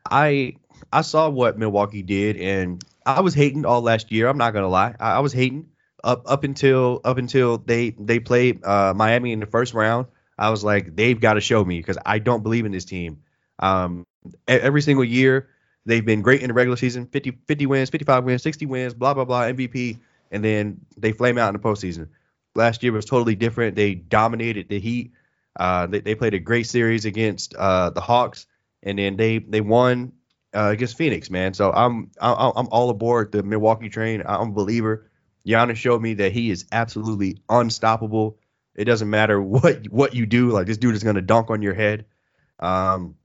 [0.06, 0.58] I
[0.92, 4.28] I saw what Milwaukee did, and I was hating all last year.
[4.28, 5.66] I'm not gonna lie, I, I was hating
[6.04, 10.06] up up until up until they they played uh, Miami in the first round.
[10.38, 13.24] I was like, they've got to show me because I don't believe in this team.
[13.58, 14.06] Um,
[14.48, 15.50] every single year
[15.88, 19.16] they've been great in the regular season 50, 50 wins, 55 wins, 60 wins, blah
[19.16, 19.98] blah blah, MVP,
[20.30, 22.10] and then they flame out in the postseason.
[22.56, 23.76] Last year was totally different.
[23.76, 25.14] They dominated the Heat.
[25.56, 28.48] Uh, they, they played a great series against uh, the Hawks,
[28.82, 30.14] and then they they won
[30.56, 31.54] uh, against Phoenix, man.
[31.54, 34.24] So I'm I'm I'm all aboard the Milwaukee train.
[34.26, 35.10] I'm a believer.
[35.46, 38.38] Giannis showed me that he is absolutely unstoppable.
[38.76, 40.50] It doesn't matter what what you do.
[40.50, 42.06] Like this dude is gonna dunk on your head.
[42.60, 43.16] Um,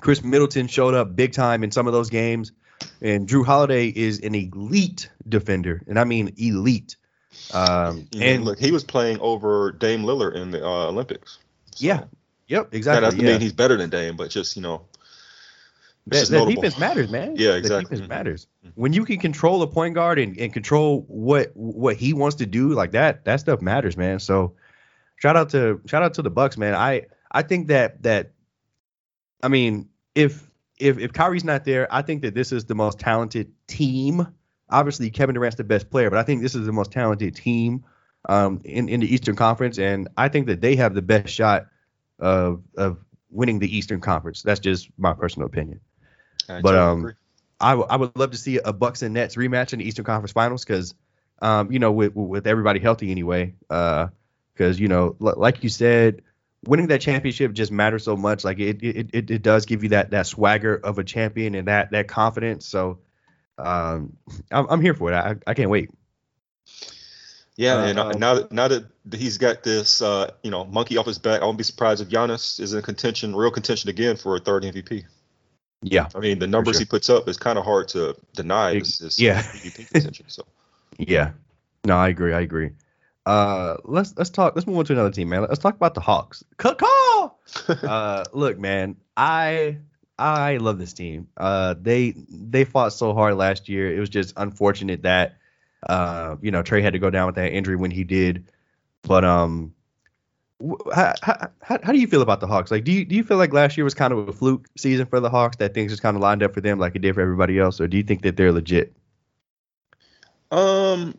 [0.00, 2.52] Khris Middleton showed up big time in some of those games,
[3.00, 6.96] and Jrue Holiday is an elite defender, and I mean elite.
[7.52, 11.38] Um, and and look, he was playing over Dame Lillard in the uh, Olympics.
[11.74, 12.04] So, yeah,
[12.48, 13.00] yep, Exactly.
[13.00, 13.32] That doesn't yeah.
[13.32, 14.82] mean he's better than Dame, but just you know,
[16.06, 17.34] that, defense matters, man.
[17.36, 17.78] Yeah, exactly.
[17.78, 18.08] The defense Mhm.
[18.08, 18.46] matters.
[18.74, 22.46] When you can control a point guard and, and control what what he wants to
[22.46, 24.18] do, like that, that stuff matters, man.
[24.20, 24.54] So
[25.16, 26.74] shout out to shout out to the Bucks, man.
[26.74, 28.32] I I think that that
[29.42, 32.98] I mean, if if if Kyrie's not there, I think that this is the most
[32.98, 34.26] talented team.
[34.70, 37.84] Obviously, Kevin Durant's the best player, but I think this is the most talented team
[38.28, 41.66] um, in in the Eastern Conference, and I think that they have the best shot
[42.18, 42.98] of of
[43.30, 44.42] winning the Eastern Conference.
[44.42, 45.80] That's just my personal opinion.
[46.48, 47.12] I but, um, agree.
[47.60, 50.04] I, w- I would love to see a Bucks and Nets rematch in the Eastern
[50.04, 50.94] Conference Finals because,
[51.40, 56.22] um, you know, with with everybody healthy anyway, because you know, l- like you said,
[56.66, 58.44] winning that championship just matters so much.
[58.44, 61.68] Like it it, it, it does give you that that swagger of a champion and
[61.68, 62.66] that that confidence.
[62.66, 62.98] So,
[63.58, 64.16] um,
[64.50, 65.16] I'm, I'm here for it.
[65.16, 65.90] I I can't wait.
[67.56, 70.64] Yeah, uh, and uh, um, now that now that he's got this, uh, you know,
[70.64, 73.90] monkey off his back, I won't be surprised if Giannis is in contention, real contention
[73.90, 75.04] again for a third MVP.
[75.82, 76.80] Yeah, I mean, the numbers sure.
[76.80, 78.72] he puts up is kind of hard to deny.
[78.72, 79.42] It- This, this yeah.
[79.42, 80.24] MVP contention.
[80.28, 80.44] So
[80.98, 81.32] yeah.
[81.84, 82.32] No, I agree.
[82.32, 82.70] I agree.
[83.26, 84.54] Uh, let's let's talk.
[84.54, 85.42] Let's move on to another team, man.
[85.42, 86.42] Let's talk about the Hawks.
[86.56, 87.38] Cut call.
[87.68, 89.78] uh, look, man, I
[90.18, 91.28] I love this team.
[91.36, 93.94] Uh, they they fought so hard last year.
[93.94, 95.36] It was just unfortunate that
[95.88, 98.44] uh, you know, Trae had to go down with that injury when he did.
[99.02, 99.74] But um,
[100.94, 102.70] how, how how do you feel about the Hawks?
[102.70, 105.06] Like, do you do you feel like last year was kind of a fluke season
[105.06, 107.14] for the Hawks that things just kind of lined up for them like it did
[107.14, 108.94] for everybody else, or do you think that they're legit?
[110.50, 111.18] Um,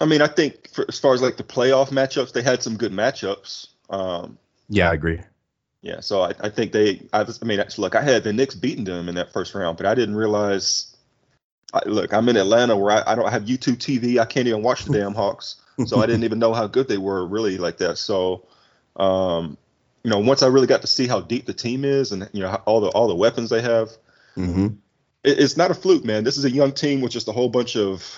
[0.00, 2.76] I mean, I think for, as far as like the playoff matchups, they had some
[2.76, 3.68] good matchups.
[3.90, 5.20] Um, Yeah, I agree.
[5.82, 7.06] Yeah, so I, I think they.
[7.12, 9.76] I, was, I mean, look, I had the Knicks beating them in that first round,
[9.76, 10.96] but I didn't realize.
[11.72, 14.18] I, look, I'm in Atlanta where I, I don't have YouTube TV.
[14.18, 16.98] I can't even watch the damn Hawks, so I didn't even know how good they
[16.98, 17.98] were really like that.
[17.98, 18.46] So,
[18.96, 19.58] um,
[20.02, 22.42] you know, once I really got to see how deep the team is and you
[22.42, 23.90] know all the all the weapons they have,
[24.38, 24.66] Mm-hmm.
[25.24, 26.24] it, it's not a fluke, man.
[26.24, 28.16] This is a young team with just a whole bunch of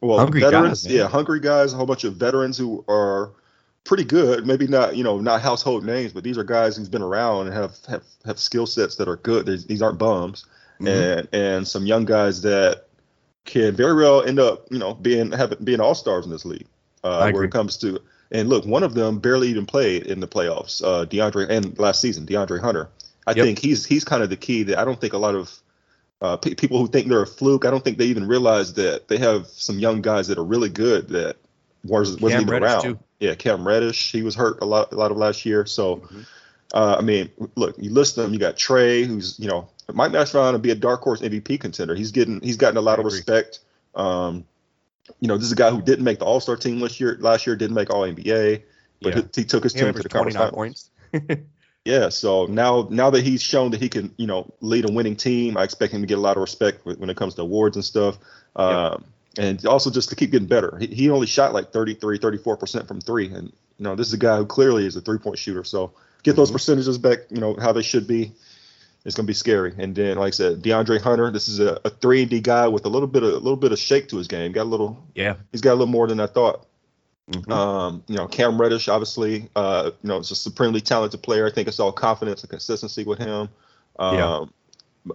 [0.00, 3.32] well Hungry veterans, guys, yeah, hungry guys, a whole bunch of veterans who are
[3.84, 4.46] pretty good.
[4.46, 7.54] Maybe not, you know, not household names, but these are guys who's been around and
[7.56, 9.46] have have, have skill sets that are good.
[9.46, 10.46] These, these aren't bums,
[10.80, 10.88] Mm-hmm.
[10.88, 12.86] and and some young guys that
[13.44, 16.66] can very well end up, you know, being having being all stars in this league.
[17.04, 17.98] Uh, where it comes to
[18.30, 20.80] and look, one of them barely even played in the playoffs.
[20.82, 22.88] Uh, DeAndre and last season, DeAndre Hunter.
[23.26, 23.44] I Yep.
[23.44, 25.52] think he's he's kind of the key that I don't think a lot of
[26.20, 27.64] uh, pe- people who think they're a fluke.
[27.64, 30.68] I don't think they even realize that they have some young guys that are really
[30.68, 31.36] good that
[31.84, 32.82] was wasn't Cam even Reddish, around.
[32.82, 32.98] too.
[33.22, 35.64] Yeah, Cam Reddish, he was hurt a lot a lot of last year.
[35.64, 36.26] So, Mhm.
[36.74, 38.32] uh, I mean, look, you list them.
[38.32, 41.94] You got Trae, who's you know around and be a dark horse MVP contender.
[41.94, 43.60] He's getting he's gotten a lot of respect.
[43.94, 44.44] Um,
[45.20, 47.16] you know, this is a guy who didn't make the All Star team last year.
[47.20, 48.62] Last year, didn't make All NBA,
[49.00, 49.22] but Yeah.
[49.34, 50.90] he, he took his He team to the conference 29 finals.
[51.12, 51.40] points.
[51.84, 55.16] Yeah, so now now that he's shown that he can, you know, lead a winning
[55.16, 57.42] team, I expect him to get a lot of respect when when it comes to
[57.42, 58.18] awards and stuff.
[58.54, 59.04] Um,
[59.38, 60.76] and also just to keep getting better.
[60.78, 63.32] He, he only shot like 33, 34% from three.
[63.32, 65.64] And You know, this is a guy who clearly is a three point shooter.
[65.64, 65.92] So
[66.22, 66.56] get those mm-hmm.
[66.56, 68.32] percentages back, you know, how they should be.
[69.04, 69.74] It's gonna be scary.
[69.78, 72.68] And then, like I said, DeAndre Hunter, this is a, a three and D guy
[72.68, 74.52] with a little bit of a little bit of shake to his game.
[74.52, 76.66] Got a little, yeah, he's got a little more than I thought.
[77.30, 77.52] Mm-hmm.
[77.52, 81.46] Um, you know, Cam Reddish, obviously, uh, you know, it's a supremely talented player.
[81.46, 83.48] I think it's all confidence and consistency with him.
[83.98, 84.44] Um, yeah.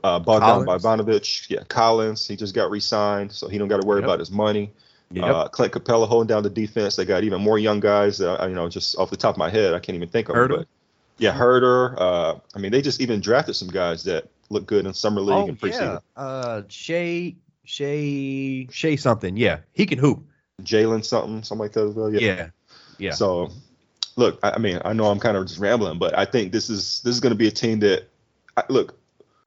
[0.03, 4.01] Uh, Bogdan Bogdanovic, yeah, Collins, he just got re-signed, so he don't got to worry
[4.01, 4.05] yep.
[4.05, 4.71] about his money.
[5.11, 5.23] Yep.
[5.23, 6.97] Uh, Clint Capela holding down the defense.
[6.97, 8.19] They got even more young guys.
[8.19, 10.35] Uh, you know, just off the top of my head, I can't even think of
[10.35, 10.47] them.
[10.49, 10.67] But
[11.17, 11.95] yeah, Huerter.
[11.97, 15.35] Uh, I mean, they just even drafted some guys that look good in summer league
[15.35, 16.01] oh, and preseason.
[16.17, 16.21] Yeah.
[16.21, 17.35] Uh, Shai
[18.97, 19.37] something.
[19.37, 20.23] Yeah, he can hoop.
[20.61, 22.11] Jalen something, something like that as well.
[22.11, 22.19] Yeah.
[22.19, 22.49] Yeah.
[22.97, 23.11] yeah.
[23.11, 23.51] So,
[24.15, 26.69] look, I, I, mean, I know I'm kind of just rambling, but I think this
[26.69, 28.09] is this is going to be a team that,
[28.57, 28.97] I, look.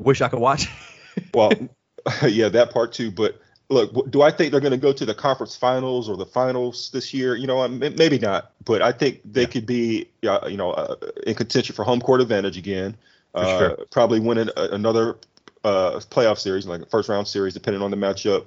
[0.00, 0.68] Wish I could watch.
[1.34, 1.52] well,
[2.26, 3.10] yeah, that part too.
[3.10, 6.26] But look, do I think they're going to go to the conference finals or the
[6.26, 7.36] finals this year?
[7.36, 9.46] You know, maybe not, but I think they yeah.
[9.46, 12.96] could be, you know, uh, in contention for home court advantage again.
[13.34, 13.78] Uh, sure.
[13.90, 15.16] Probably winning another
[15.64, 18.46] uh, playoff series, like a first round series, depending on the matchup.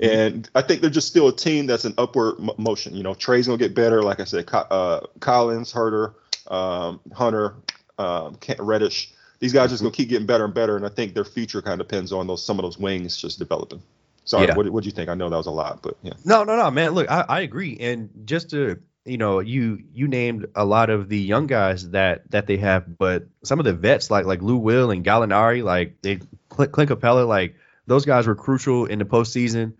[0.00, 0.18] Mm-hmm.
[0.18, 2.96] And I think they're just still a team that's an upward m- motion.
[2.96, 4.02] You know, Trae's gonna get better.
[4.02, 6.14] Like I said, Co- uh, Collins, Huerter,
[6.48, 7.54] um, Hunter,
[7.98, 9.13] um, Reddish.
[9.44, 10.74] These guys just gonna keep getting better and better.
[10.74, 13.38] And I think their future kind of depends on those some of those wings just
[13.38, 13.82] developing.
[14.24, 14.54] Sorry, yeah.
[14.54, 15.10] what what do you think?
[15.10, 16.14] I know that was a lot, but yeah.
[16.24, 16.92] No, no, no, man.
[16.92, 17.76] Look, I, I agree.
[17.78, 22.30] And just to you know, you you named a lot of the young guys that
[22.30, 26.00] that they have, but some of the vets like like Lou Will and Gallinari, like
[26.00, 27.54] they Clint, Clint Capela, like
[27.86, 29.74] those guys were crucial in the postseason.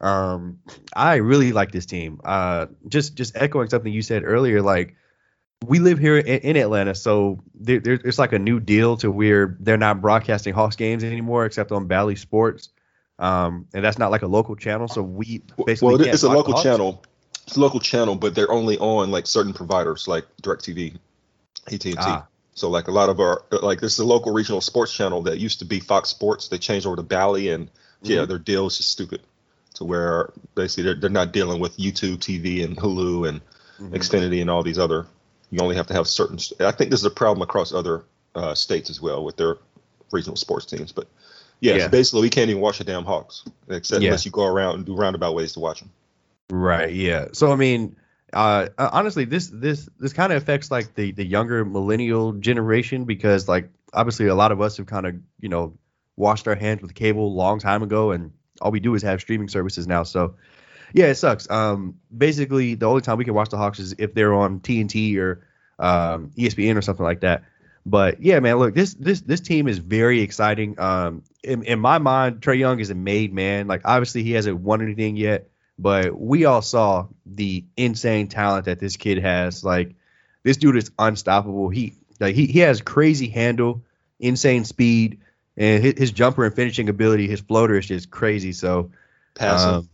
[0.00, 0.60] Um,
[0.96, 2.22] I really like this team.
[2.24, 4.96] Uh, just just echoing something you said earlier, like
[5.66, 9.10] we live here in, in Atlanta, so there, there, it's like a new deal to
[9.10, 12.70] where they're not broadcasting Hawks games anymore, except on Bally Sports.
[13.18, 14.88] Um, and that's not like a local channel.
[14.88, 17.04] So we basically well, it's a local channel.
[17.46, 20.96] It's a local channel, but they're only on like certain providers like DirecTV,
[21.66, 21.94] AT&T.
[21.98, 22.26] Ah.
[22.54, 25.38] So like a lot of our like this is a local regional sports channel that
[25.38, 26.48] used to be Fox Sports.
[26.48, 28.10] They changed over to Bally, and mm-hmm.
[28.10, 29.20] yeah, their deal is just stupid.
[29.74, 33.40] To where basically they're, they're not dealing with YouTube TV and Hulu and
[33.78, 33.94] mm-hmm.
[33.94, 35.06] Xfinity and all these other.
[35.50, 36.38] You only have to have certain.
[36.60, 39.56] I think this is a problem across other uh, states as well with their
[40.12, 41.08] regional sports teams, but
[41.60, 41.84] yeah, yeah.
[41.84, 44.08] So basically, we can't even watch the damn Hawks except yeah.
[44.08, 45.90] unless you go around and do roundabout ways to watch them.
[46.50, 46.92] Right.
[46.92, 47.28] Yeah.
[47.32, 47.96] So I mean,
[48.32, 53.04] uh, uh honestly, this this this kind of affects like the the younger millennial generation
[53.04, 55.74] because like obviously a lot of us have kind of you know
[56.16, 59.20] washed our hands with cable a long time ago, and all we do is have
[59.20, 60.02] streaming services now.
[60.02, 60.36] So
[60.92, 61.48] yeah, it sucks.
[61.50, 65.16] Um, basically, the only time we can watch the Hawks is if they're on TNT
[65.18, 65.46] or
[65.78, 67.44] um, ESPN or something like that.
[67.86, 70.78] But yeah, man, look, this this this team is very exciting.
[70.78, 73.66] Um, in, in my mind, Trae Young is a made man.
[73.66, 75.48] Like obviously he hasn't won anything yet,
[75.78, 79.64] but we all saw the insane talent that this kid has.
[79.64, 79.94] Like
[80.42, 81.70] this dude is unstoppable.
[81.70, 83.82] He like he, he has crazy handle,
[84.18, 85.20] insane speed,
[85.56, 88.52] and his, his jumper and finishing ability, his floater is just crazy.
[88.52, 88.90] So
[89.34, 89.70] passing.
[89.70, 89.88] Um,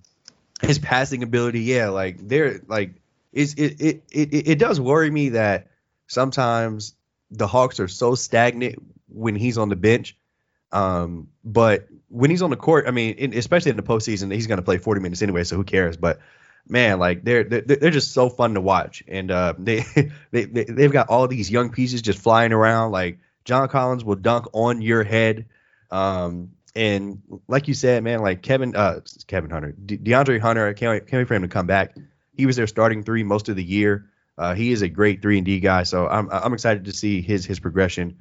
[0.62, 2.94] his passing ability, yeah, like there like
[3.32, 5.68] it's it, it it it does worry me that
[6.06, 6.94] sometimes
[7.30, 8.76] the Hawks are so stagnant
[9.08, 10.16] when he's on the bench.
[10.72, 14.46] Um, but when he's on the court, I mean, in, especially in the postseason, he's
[14.46, 15.96] going to play 40 minutes anyway, so who cares?
[15.96, 16.20] But
[16.68, 19.84] man, like they're they're, they're just so fun to watch, and uh, they,
[20.30, 22.92] they they they've got all these young pieces just flying around.
[22.92, 25.46] Like John Collins will dunk on your head.
[25.90, 30.74] Um, and like you said, man, like Kevin, uh, Kevin Hunter, De- DeAndre Hunter, I
[30.74, 31.96] can't wait, can't wait for him to come back.
[32.34, 34.10] He was their starting three most of the year.
[34.36, 37.22] Uh, he is a great three and D guy, so I'm I'm excited to see
[37.22, 38.18] his his progression.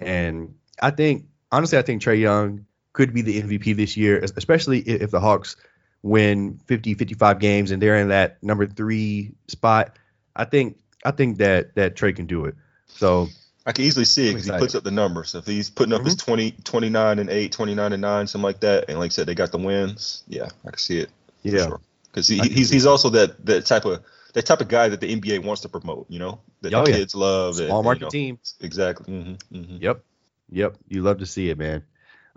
[0.00, 4.80] And I think honestly, I think Trae Young could be the MVP this year, especially
[4.80, 5.56] if the Hawks
[6.02, 9.98] win 50, 55 games and they're in that number three spot.
[10.34, 12.54] I think I think that that Trae can do it.
[12.86, 13.28] So
[13.68, 15.30] I can easily see it because he puts up the numbers.
[15.30, 16.06] So If he's putting up mm-hmm.
[16.06, 19.26] his 20, 29 and 8, 29 and 9, something like that, and like I said,
[19.26, 21.10] they got the wins, yeah, I can see it.
[21.42, 21.70] Yeah.
[22.04, 22.42] Because sure.
[22.42, 24.02] he, he's, he's also that, that type of–
[24.34, 26.06] that type of guy that the NBA wants to promote.
[26.08, 27.20] You know, that oh, the kids yeah.
[27.20, 27.56] love.
[27.56, 28.38] Small and, market you know, team.
[28.60, 29.12] Exactly.
[29.12, 29.76] Mm-hmm, mm-hmm.
[29.80, 30.04] Yep.
[30.50, 30.76] Yep.
[30.88, 31.84] You love to see it, man.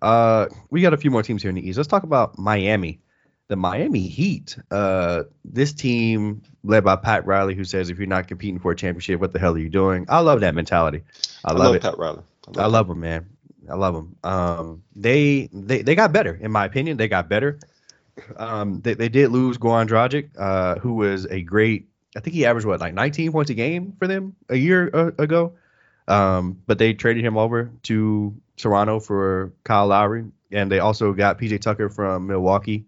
[0.02, 1.78] Uh, we got a few more teams here in the East.
[1.78, 3.01] Let's talk about Miami.
[3.52, 4.58] The Miami Heat.
[4.72, 8.76] Uh, this team led by Pat Riley, who says, "If you're not competing for a
[8.78, 11.02] championship, what the hell are you doing?" I love that mentality.
[11.44, 11.82] I, I love, love, it.
[11.82, 12.22] Pat Riley.
[12.48, 13.26] I love, I love him, man.
[13.70, 14.16] I love him.
[14.24, 16.96] Um, they they they got better, in my opinion.
[16.96, 17.60] They got better.
[18.38, 21.90] Um, they, they did lose Goran Dragic, uh, who was a great.
[22.16, 25.12] I think he averaged what like 19 points a game for them a year uh,
[25.22, 25.56] ago.
[26.08, 31.38] Um, but they traded him over to Toronto for Kyle Lowry, and they also got
[31.38, 32.86] PJ Tucker from Milwaukee.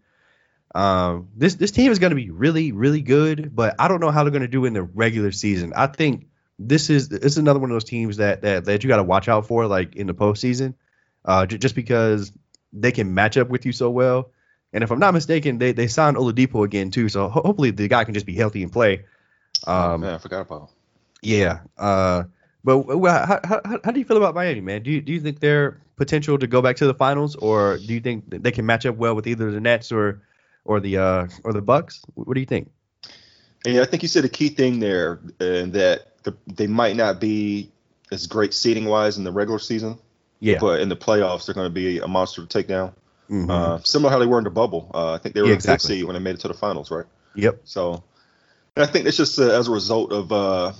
[0.75, 4.09] Um, this this team is going to be really really good, but I don't know
[4.11, 5.73] how they're going to do in the regular season.
[5.75, 8.87] I think this is this is another one of those teams that that, that you
[8.87, 10.73] got to watch out for, like in the postseason,
[11.25, 12.31] uh, j- just because
[12.71, 14.31] they can match up with you so well.
[14.71, 17.87] And if I'm not mistaken, they they signed Oladipo again too, so ho- hopefully the
[17.87, 19.05] guy can just be healthy and play.
[19.67, 20.71] Oh, Um, man, I forgot about.
[21.21, 21.59] yeah.
[21.77, 22.23] Uh,
[22.63, 24.81] but well, how, how, how do you feel about Miami, man?
[24.83, 27.93] Do you, do you think they're potential to go back to the finals, or do
[27.93, 30.21] you think they can match up well with either the Nets or
[30.65, 32.01] or the uh, or the Bucks?
[32.15, 32.71] What do you think?
[33.65, 37.19] Yeah, I think you said a key thing there, and that the, they might not
[37.21, 37.71] be
[38.11, 39.97] as great seating wise in the regular season,
[40.39, 40.57] Yeah.
[40.59, 42.93] but in the playoffs they're going to be a monster to take down.
[43.29, 43.49] Mhm.
[43.49, 44.91] Uh, similar how they were in the bubble.
[44.93, 45.95] Uh, I think they were Yeah, exactly.
[45.95, 47.05] seed when they made it to the finals, right?
[47.35, 47.61] yep.
[47.63, 48.03] So,
[48.75, 50.73] and I think it's just uh, as a result of uh,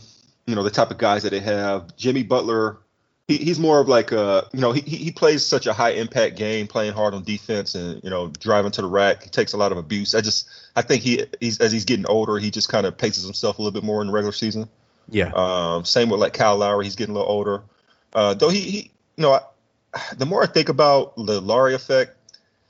[0.46, 1.96] you know the type of guys that they have.
[1.96, 2.78] Jimmy Butler,
[3.28, 6.36] he, he's more of like a you know he he plays such a high impact
[6.36, 9.24] game, playing hard on defense and you know driving to the rack.
[9.24, 10.14] He takes a lot of abuse.
[10.14, 13.24] I just I think he he's as he's getting older, he just kind of paces
[13.24, 14.68] himself a little bit more in the regular season.
[15.10, 15.32] Yeah.
[15.36, 17.64] Um, same with like Kyle Lowry, he's getting a little older.
[18.14, 19.42] Uh, though he, he you know, I,
[20.18, 22.16] the more I think about the Lowry effect,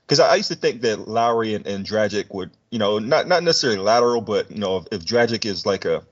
[0.06, 3.28] because I, I used to think that Lowry and, and Dragic would, you know, not
[3.28, 6.04] not necessarily lateral, but you know, if, if Dragic is like a,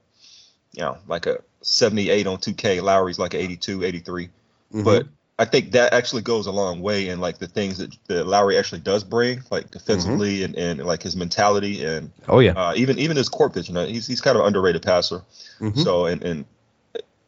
[0.73, 4.29] you know, like a 78 on 2K, Lowry's like a 82, 83.
[4.73, 4.83] Mhm.
[4.83, 5.07] But
[5.39, 8.57] I think that actually goes a long way in like the things that, that Lowry
[8.57, 12.51] actually does bring, like defensively and, and like his mentality and oh yeah.
[12.53, 13.75] uh, even even his court vision.
[13.75, 15.23] Uh, He's he's kind of underrated passer.
[15.59, 15.83] Mhm.
[15.83, 16.45] So and and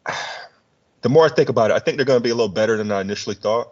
[1.01, 2.77] the more I think about it, I think they're going to be a little better
[2.77, 3.69] than I initially thought.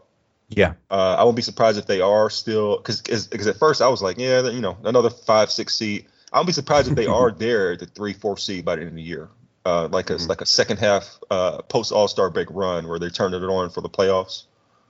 [0.49, 0.73] yeah.
[0.89, 4.01] Uh, I won't be surprised if they are still because because at first I was
[4.01, 6.05] like, yeah, you know, another five six seed.
[6.33, 8.81] I won't be surprised if they are there at the three four seed by the
[8.81, 9.29] end of the year.
[9.63, 10.27] Uh, like a Mhm.
[10.27, 13.69] like a second half uh, post All Star break run where they turned it on
[13.69, 14.45] for the playoffs.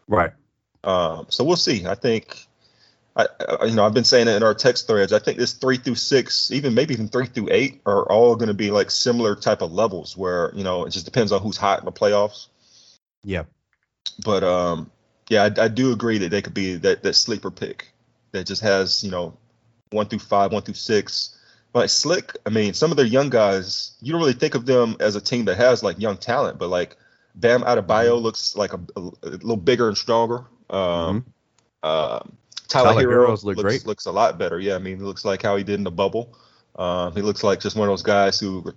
[0.07, 0.31] Right.
[0.83, 1.85] Um, so we'll see.
[1.85, 2.47] I think,
[3.17, 3.27] I,
[3.59, 5.11] I you know I've been saying it in our text threads.
[5.11, 8.47] I think this three through six, even maybe even three through eight, are all going
[8.47, 11.57] to be like similar type of levels where you know it just depends on who's
[11.57, 12.47] hot in the playoffs.
[13.25, 13.43] Yeah.
[14.23, 14.89] But um,
[15.29, 17.91] yeah, I, I do agree that they could be that that sleeper pick
[18.31, 19.37] that just has you know
[19.89, 21.37] one through five, one through six.
[21.73, 24.97] Like Slick, I mean, some of their young guys, you don't really think of them
[24.99, 26.97] as a team that has like young talent, but like
[27.35, 30.45] Bam Adebayo looks like a, a, a little bigger and stronger.
[30.69, 31.25] Um,
[31.83, 32.35] um,
[32.67, 33.85] Tyler, Tyler Herro looks, great.
[33.85, 34.59] looks a lot better.
[34.59, 36.37] Yeah, I mean, he looks like how he did in the bubble.
[36.75, 38.73] Um, he looks like just one of those guys who,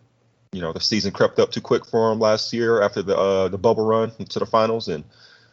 [0.52, 3.48] you know, the season crept up too quick for him last year after the uh,
[3.48, 5.04] the bubble run to the finals, and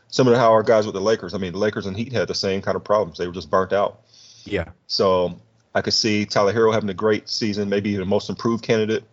[0.07, 1.33] similar to how our guys with the Lakers.
[1.33, 3.17] I mean, the Lakers and Heat had the same kind of problems.
[3.17, 4.01] They were just burnt out.
[4.43, 4.69] Yeah.
[4.87, 5.39] So
[5.73, 9.03] I could see Tyler Herro having a great season, maybe the most improved candidate.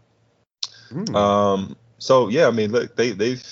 [0.90, 1.14] Mm.
[1.14, 3.44] Um, so yeah, I mean, look, they they've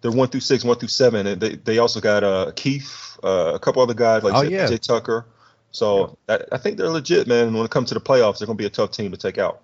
[0.00, 3.52] they're one through six, one through seven, and they they also got uh Keith, uh,
[3.54, 4.66] a couple other guys like Oh, yeah.
[4.66, 5.26] Jay Tucker.
[5.70, 7.48] So I, I think they're legit, man.
[7.48, 9.38] And when it comes to the playoffs, they're gonna be a tough team to take
[9.38, 9.62] out.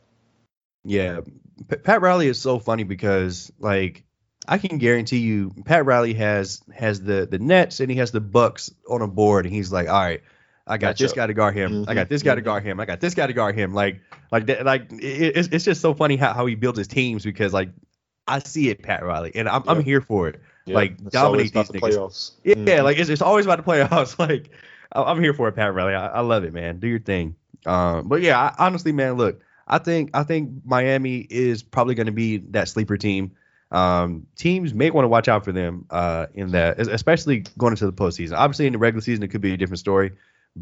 [0.85, 1.21] Yeah,
[1.69, 4.05] P- Pat Riley is so funny because like
[4.47, 8.21] I can guarantee you, Pat Riley has has the the Nets and he has the
[8.21, 10.23] Bucks on a board, and he's like, all right,
[10.68, 12.44] I got this guy to guard him, I Mhm, got this guy to mhm.
[12.44, 14.00] guard him, I got this guy to guard him, like
[14.31, 17.24] like that, like it, it's it's just so funny how, how he builds his teams
[17.24, 17.70] because like
[18.26, 20.40] I see it, Pat Riley, and I'm I'm here for it.
[20.66, 22.33] Like, It's dominate these the playoffs.
[22.44, 22.85] Yeah, Mhm.
[22.85, 24.18] like it's, it's always about the playoffs.
[24.28, 24.50] Like
[24.92, 25.94] I- I'm here for it, Pat Riley.
[25.94, 26.78] I, I love it, man.
[26.78, 27.37] Do your thing.
[27.66, 32.07] Um, but yeah, I, honestly, man, look, I think I think Miami is probably going
[32.07, 33.33] to be that sleeper team.
[33.70, 37.85] Um, teams may want to watch out for them uh, in that, especially going into
[37.87, 38.37] the postseason.
[38.37, 40.12] Obviously, in the regular season, it could be a different story,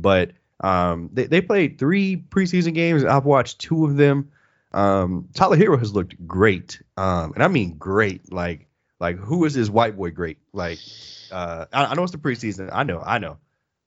[0.01, 3.05] but um, they they played three preseason games.
[3.05, 4.31] I've watched two of them.
[4.73, 8.33] Um, Tyler Herro has looked great, um, and I mean great.
[8.33, 8.69] Like
[9.01, 10.39] like who is this white boy great?
[10.53, 10.79] Like
[11.31, 12.71] uh, I, I know it's the preseason.
[12.73, 13.39] I know, I know,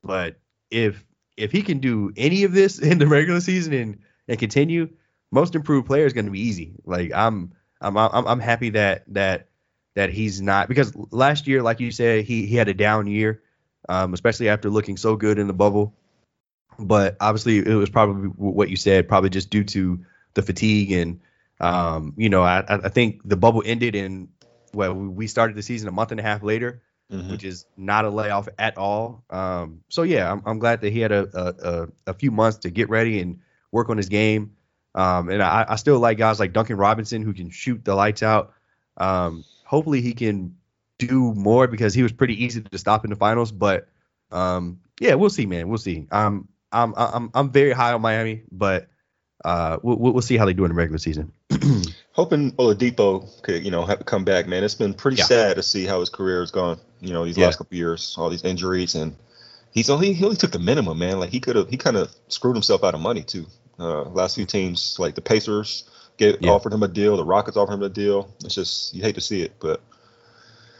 [0.03, 0.39] but
[0.71, 1.03] if
[1.37, 4.89] if he can do any of this in the regular season and and continue,
[5.31, 6.73] most improved player is going to be easy.
[6.85, 9.47] Like I'm I'm I'm I'm happy that that
[9.95, 13.41] that he's not because last year, like you said, he he had a down year,
[13.87, 15.95] um, especially after looking so good in the bubble.
[16.79, 21.19] But obviously, it was probably what you said, probably just due to the fatigue and
[21.59, 24.29] um, you know, I I think the bubble ended in
[24.73, 27.31] well, we started the season a month and a half later Mhm.
[27.31, 29.23] which is not a layoff at all.
[29.31, 32.59] Um, so yeah, I'm, I'm glad that he had a, a, a, a few months
[32.59, 33.39] to get ready and
[33.71, 34.51] work on his game.
[34.93, 38.21] Um, and I, I still like guys like Duncan Robinson who can shoot the lights
[38.21, 38.53] out.
[38.97, 40.55] Um, hopefully he can
[40.99, 43.51] do more because he was pretty easy to stop in the finals.
[43.51, 43.87] But
[44.31, 45.67] um, yeah, we'll see, man.
[45.67, 46.05] We'll see.
[46.11, 48.87] Um, I'm I'm I'm very high on Miami, but
[49.45, 51.31] uh, we'll we'll see how they do in the regular season.
[52.11, 54.63] Hoping Oladipo could, you know, have come back, man.
[54.63, 55.23] It's been pretty Yeah.
[55.23, 57.45] sad to see how his career has gone, you know, these Yeah.
[57.45, 59.15] last couple years, all these injuries, and
[59.71, 61.19] He's only he only took the minimum, man.
[61.19, 63.45] Like he could have he kind of screwed himself out of money too.
[63.79, 65.83] Uh, last few teams, like the Pacers,
[66.17, 66.49] get Yeah.
[66.51, 67.15] offered him a deal.
[67.17, 68.33] The Rockets offered him a deal.
[68.43, 69.81] It's just you hate to see it, but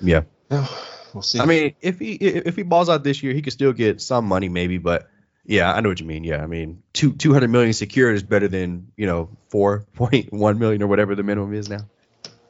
[0.01, 0.23] Yeah.
[0.49, 0.67] yeah,
[1.13, 1.39] we'll see.
[1.39, 4.25] I mean, if he if he balls out this year, he could still get some
[4.25, 4.79] money, maybe.
[4.79, 5.07] But
[5.49, 6.23] yeah, I know what you mean.
[6.23, 10.31] Yeah, I mean, two two hundred million secured is better than you know four point
[10.31, 11.87] one million or whatever the minimum is now.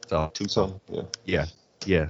[0.08, 0.80] So two something.
[0.90, 1.02] Yeah.
[1.24, 1.46] yeah,
[1.86, 2.06] yeah.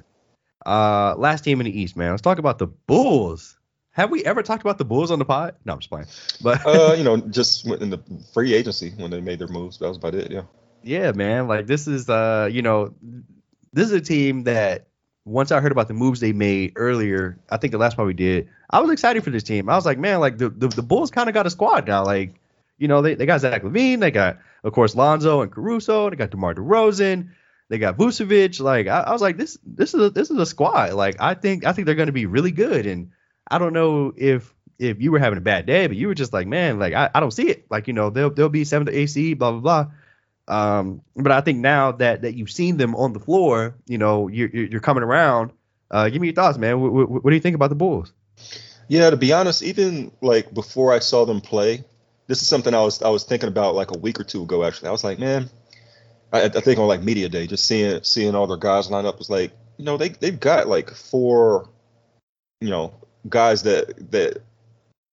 [0.67, 2.11] Uh, last team in the East, man.
[2.11, 3.57] Let's talk about the Bulls.
[3.93, 5.55] Have we ever talked about the Bulls on the pod?
[5.65, 6.09] No, I'm just playing.
[6.43, 8.01] But uh, you know, just went in the
[8.35, 9.79] free agency when they made their moves.
[9.79, 10.33] That was about it.
[10.33, 10.43] Yeah.
[10.83, 11.47] yeah, man.
[11.47, 12.95] Like this is uh, you know,
[13.73, 14.89] this is a team that
[15.31, 18.15] once I heard about the moves they made earlier, I think the last one we
[18.15, 19.69] did, I was excited for this team.
[19.69, 22.05] I was like, man, like the the, the Bulls kind of got a squad now.
[22.05, 22.35] Like,
[22.79, 26.17] you know, they, they got Zach LaVine, they got of course Lonzo and Caruso, they
[26.17, 27.31] got DeMar DeRozan,
[27.69, 28.61] they got Vucevic.
[28.61, 30.93] Like, I, I was like, this this is a, this is a squad.
[30.95, 32.87] Like, I think I think they're going to be really good.
[32.87, 33.13] And
[33.49, 36.33] I don't know if if you were having a bad day, but you were just
[36.33, 37.67] like, man, like I, I don't see it.
[37.71, 39.93] Like, you know, they'll they'll be seventh to AC, blah blah blah.
[40.51, 44.29] Um, but I think now that that you've seen them on the floor, you know,
[44.29, 45.53] you're you're coming around.
[45.91, 46.81] Uh, give me your thoughts, man.
[46.81, 48.13] What, what, what do you think about the Bulls?
[48.89, 51.85] Yeah, to be honest, even like before I saw them play,
[52.27, 54.65] this is something I was I was thinking about like a week or two ago.
[54.65, 55.49] Actually, I was like, man,
[56.33, 59.19] I, I think on like media day, just seeing seeing all their guys line up
[59.19, 61.69] was like, you know, they they've got like four,
[62.61, 62.93] you know,
[63.29, 64.43] guys that that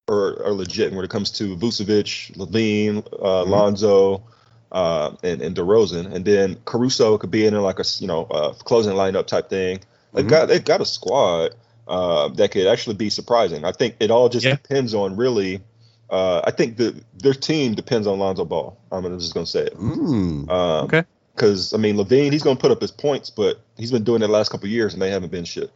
[0.09, 3.49] are, are legit when it comes to Vucevic, LaVine, uh, Mhm.
[3.49, 4.23] Lonzo,
[4.71, 8.25] uh, and and DeRozan, and then Caruso could be in there like a you know
[8.25, 9.79] uh, closing lineup type thing.
[10.13, 10.29] They've Mhm.
[10.29, 11.55] got they've got a squad
[11.87, 13.63] uh, that could actually be surprising.
[13.63, 14.55] I think it all just Yeah.
[14.55, 15.61] depends on really.
[16.09, 18.77] Uh, I think the their team depends on Lonzo Ball.
[18.91, 19.77] I'm just gonna say it.
[19.77, 20.49] Mm.
[20.49, 21.03] Um, Okay.
[21.35, 24.27] Because I mean, LaVine, he's gonna put up his points, but he's been doing it
[24.27, 25.69] the last couple of years, and they haven't been shit.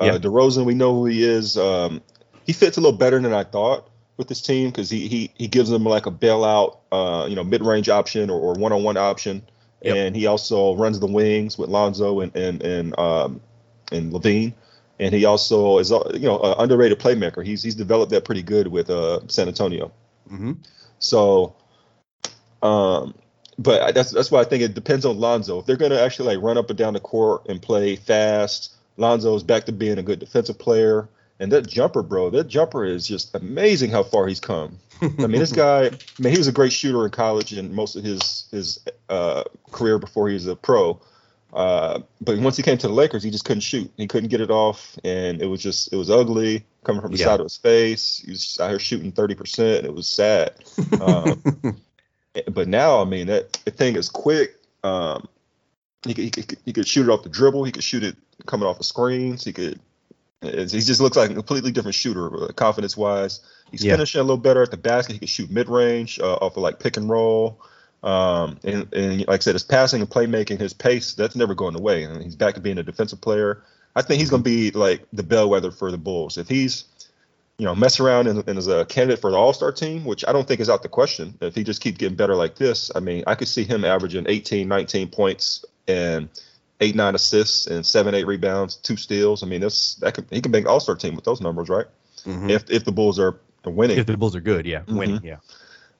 [0.00, 0.18] Uh, Yeah.
[0.18, 1.58] DeRozan, we know who he is.
[1.58, 2.00] Um,
[2.46, 5.48] he fits a little better than I thought with this team because he he he
[5.48, 8.82] gives them like a bailout, uh, you know, mid range option or, or one on
[8.82, 9.42] one option,
[9.82, 9.96] Yep.
[9.96, 13.40] and he also runs the wings with Lonzo and and and um,
[13.90, 14.54] and LaVine.
[15.00, 17.44] And he also is, uh, you know, an underrated playmaker.
[17.44, 19.92] He's he's developed that pretty good with uh, San Antonio.
[20.28, 20.52] hmm
[21.00, 21.56] So,
[22.62, 23.14] um,
[23.58, 25.58] but that's that's why I think it depends on Lonzo.
[25.60, 29.42] If they're gonna actually like run up and down the court and play fast, Lonzo's
[29.42, 31.08] back to being a good defensive player.
[31.42, 34.78] And that jumper, bro, that jumper is just amazing how far he's come.
[35.02, 35.90] I mean, this guy, I
[36.20, 38.78] mean, he was a great shooter in college and most of his his
[39.08, 41.00] uh, career before he was a pro.
[41.52, 43.90] Uh, but once he came to the Lakers, he just couldn't shoot.
[43.96, 47.18] He couldn't get it off, and it was just it was ugly coming from the
[47.18, 47.24] Yeah.
[47.26, 48.22] side of his face.
[48.24, 49.84] He was just out here shooting thirty percent.
[49.84, 50.52] It was sad.
[51.00, 51.42] Um,
[52.52, 54.54] but now, I mean, that thing is quick.
[54.84, 55.26] Um,
[56.06, 57.64] he could, he could he could shoot it off the dribble.
[57.64, 58.16] He could shoot it
[58.46, 59.44] coming off the screens.
[59.44, 59.80] He could.
[60.42, 63.40] It's- He just looks like a completely different shooter, confidence wise.
[63.70, 63.94] He's Yeah.
[63.94, 65.14] finishing a little better at the basket.
[65.14, 67.60] He can shoot mid range uh, off of like pick and roll.
[68.02, 71.76] Um, and, and like I said, his passing and playmaking, his pace, that's never going
[71.76, 72.02] away.
[72.02, 73.62] And he's back to being a defensive player.
[73.94, 76.36] I think he's going to be like the bellwether for the Bulls.
[76.36, 76.84] If he's,
[77.58, 80.24] you know, mess around and, and is a candidate for the All Star team, which
[80.26, 81.38] I don't think is out the question.
[81.40, 84.26] If he just keeps getting better like this, I mean, I could see him averaging
[84.28, 86.28] 18, 19 points and
[86.82, 89.42] eight, nine assists and seven, eight rebounds, two steals.
[89.42, 91.86] I mean, that's that could he can make All Star team with those numbers, right?
[92.26, 92.50] Mhm.
[92.50, 93.98] If if the Bulls are winning.
[93.98, 95.36] If the Bulls are good, yeah, winning, yeah.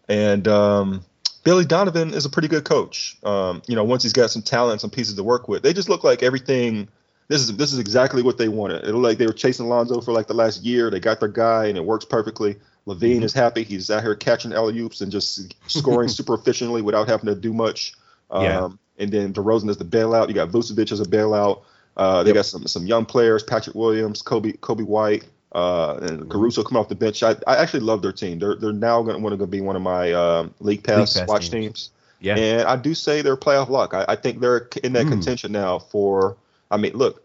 [0.09, 1.05] And um,
[1.45, 3.17] Billy Donovan is a pretty good coach.
[3.23, 5.89] Um, you know, once he's got some talent, some pieces to work with, they just
[5.89, 6.89] look like everything.
[7.29, 8.85] This is this is exactly what they wanted.
[8.85, 10.91] It looked like they were chasing Lonzo for like the last year.
[10.91, 12.57] They got their guy, and it works perfectly.
[12.87, 13.25] LaVine Mhm.
[13.25, 13.63] is happy.
[13.63, 17.53] He's out here catching alley oops and just scoring super efficiently without having to do
[17.53, 17.95] much.
[18.31, 18.69] Um, Yeah.
[19.03, 20.29] And then DeRozan is the bailout.
[20.29, 21.63] You got Vucevic as a bailout.
[21.97, 22.35] Uh, they Yep.
[22.37, 26.89] got some some young players: Patrick Williams, Kobe Kobe White, uh, and Caruso coming off
[26.89, 27.23] the bench.
[27.23, 28.39] I, I actually love their team.
[28.39, 31.67] They're they're now going to be one of my um, league pass, Pass watch teams.
[31.67, 31.91] teams.
[32.21, 32.37] Yeah.
[32.37, 33.93] And I do say they're playoff luck.
[33.95, 35.11] I, I think they're in that Mm.
[35.11, 36.37] contention now for.
[36.71, 37.23] I mean, look,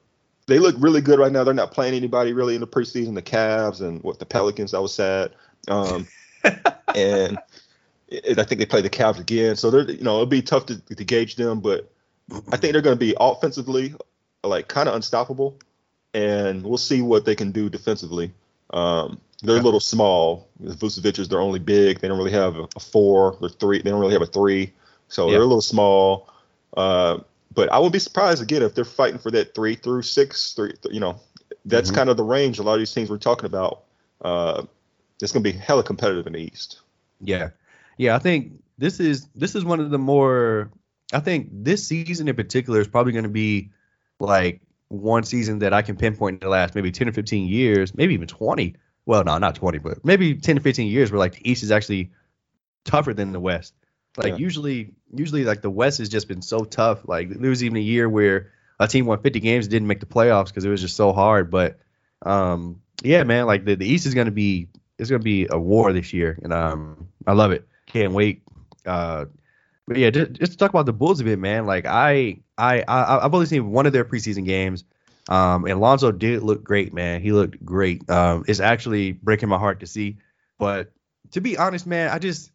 [0.47, 1.43] they look really good right now.
[1.45, 3.13] They're not playing anybody really in the preseason.
[3.13, 4.71] The Cavs and what the Pelicans.
[4.71, 5.31] That was sad.
[5.69, 6.07] Um,
[6.95, 7.37] and
[8.11, 9.55] I think they play the Cavs again.
[9.55, 11.91] So they're you know it'll be tough to, to gauge them, but
[12.51, 13.93] I think they're going to be offensively
[14.43, 15.57] like kind of unstoppable,
[16.13, 18.31] and we'll see what they can do defensively.
[18.71, 20.47] Um, they're a little small.
[20.63, 21.99] Vucevic is their only big.
[21.99, 23.37] They don't really have a, a four.
[23.39, 23.81] They're three.
[23.81, 24.73] They don't really have a three.
[25.09, 25.33] So Yeah.
[25.33, 26.29] they're a little small.
[26.75, 27.19] Uh,
[27.53, 30.53] but I would be surprised again if they're fighting for that three through six.
[30.53, 31.19] Three, you know,
[31.65, 31.95] that's Mhm.
[31.95, 32.59] kind of the range.
[32.59, 33.83] A lot of these teams we're talking about.
[34.21, 34.63] Uh,
[35.21, 36.79] it's going to be hella competitive in the East.
[37.21, 37.49] Yeah.
[37.97, 40.71] Yeah, I think this is this is one of the more
[41.13, 43.71] I think this season in particular is probably going to be
[44.19, 47.95] like one season that I can pinpoint in the last maybe 10 or 15 years,
[47.95, 48.75] maybe even 20,
[49.05, 51.71] well, no, not 20, but maybe 10 to 15 years where like the East is
[51.71, 52.11] actually
[52.85, 53.73] tougher than the West.
[54.17, 54.37] Like Yeah.
[54.37, 57.07] usually, usually like the West has just been so tough.
[57.07, 59.99] Like there was even a year where a team won 50 games and didn't make
[59.99, 61.51] the playoffs because it was just so hard.
[61.51, 61.79] But
[62.25, 65.93] um, yeah, man, like the, the East is gonna be it's gonna be a war
[65.93, 67.67] this year, and um, I love it.
[67.87, 68.43] Can't wait.
[68.85, 69.25] Uh,
[69.87, 71.65] but yeah, just, just talk about the Bulls a bit, man.
[71.65, 74.83] Like I, I, I I've only seen one of their preseason games.
[75.29, 77.21] Um, and Lonzo did look great, man.
[77.21, 78.09] He looked great.
[78.09, 80.17] Um, it's actually breaking my heart to see.
[80.57, 80.91] But
[81.31, 82.51] to be honest, man, I just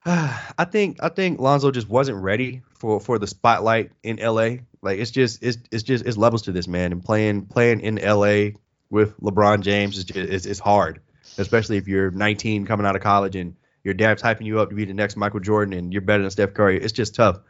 [0.06, 4.58] I think I think Lonzo just wasn't ready for for the spotlight in LA.
[4.82, 7.96] Like it's just it's it's just it's levels to this man and playing playing in
[7.96, 8.58] LA
[8.90, 11.00] with LeBron James is just hard,
[11.36, 13.56] especially if you're 19 coming out of college and
[13.88, 16.30] your dad's hyping you up to be the next Michael Jordan and you're better than
[16.30, 16.78] Steph Curry.
[16.78, 17.40] It's just tough.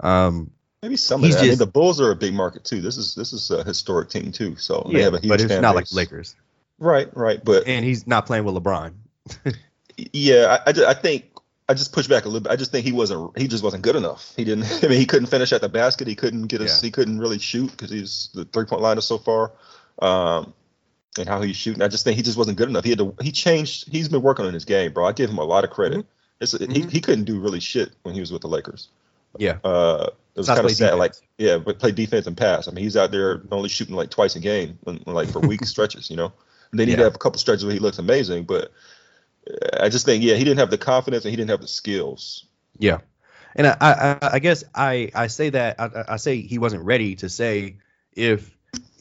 [0.00, 0.50] Um,
[0.82, 1.40] Maybe some of that.
[1.40, 2.82] I mean, the Bulls are a big market too.
[2.82, 4.56] This is this is a historic team too.
[4.56, 5.90] So they yeah, have a huge but it's fan not like base.
[5.90, 6.36] the Lakers,
[6.78, 7.42] Right, right.
[7.42, 8.92] But and he's not playing with LeBron.
[9.96, 11.24] yeah, I, I, ju- I think
[11.66, 12.52] I just push back a little bit.
[12.52, 14.34] I just think he wasn't he just wasn't good enough.
[14.36, 14.64] He didn't.
[14.84, 16.06] I mean, he couldn't finish at the basket.
[16.08, 16.82] He couldn't get us.
[16.82, 16.88] Yeah.
[16.88, 19.52] He couldn't really shoot because he's the three point line is so far.
[19.98, 20.52] Um,
[21.18, 22.84] and how he's shooting, I just think he just wasn't good enough.
[22.84, 23.14] He had to.
[23.22, 23.88] He changed.
[23.90, 25.06] He's been working on his game, bro.
[25.06, 26.04] I give him a lot of credit.
[26.40, 26.90] It's, he, Mhm.
[26.90, 28.88] he couldn't do really shit when he was with the Lakers.
[29.38, 30.84] Yeah, Uh, it was Not kind of sad.
[30.92, 30.98] defense.
[30.98, 32.68] Like, yeah, but play defense and pass.
[32.68, 36.10] I mean, he's out there only shooting like twice a game, like for week stretches,
[36.10, 36.32] you know.
[36.70, 37.04] And then he'd Yeah.
[37.04, 38.70] have a couple stretches where he looks amazing, but
[39.50, 41.68] uh, I just think, yeah, he didn't have the confidence and he didn't have the
[41.68, 42.46] skills.
[42.78, 42.98] Yeah,
[43.54, 47.14] and I, I, I guess I, I say that I, I say he wasn't ready
[47.16, 47.76] to say
[48.12, 48.54] if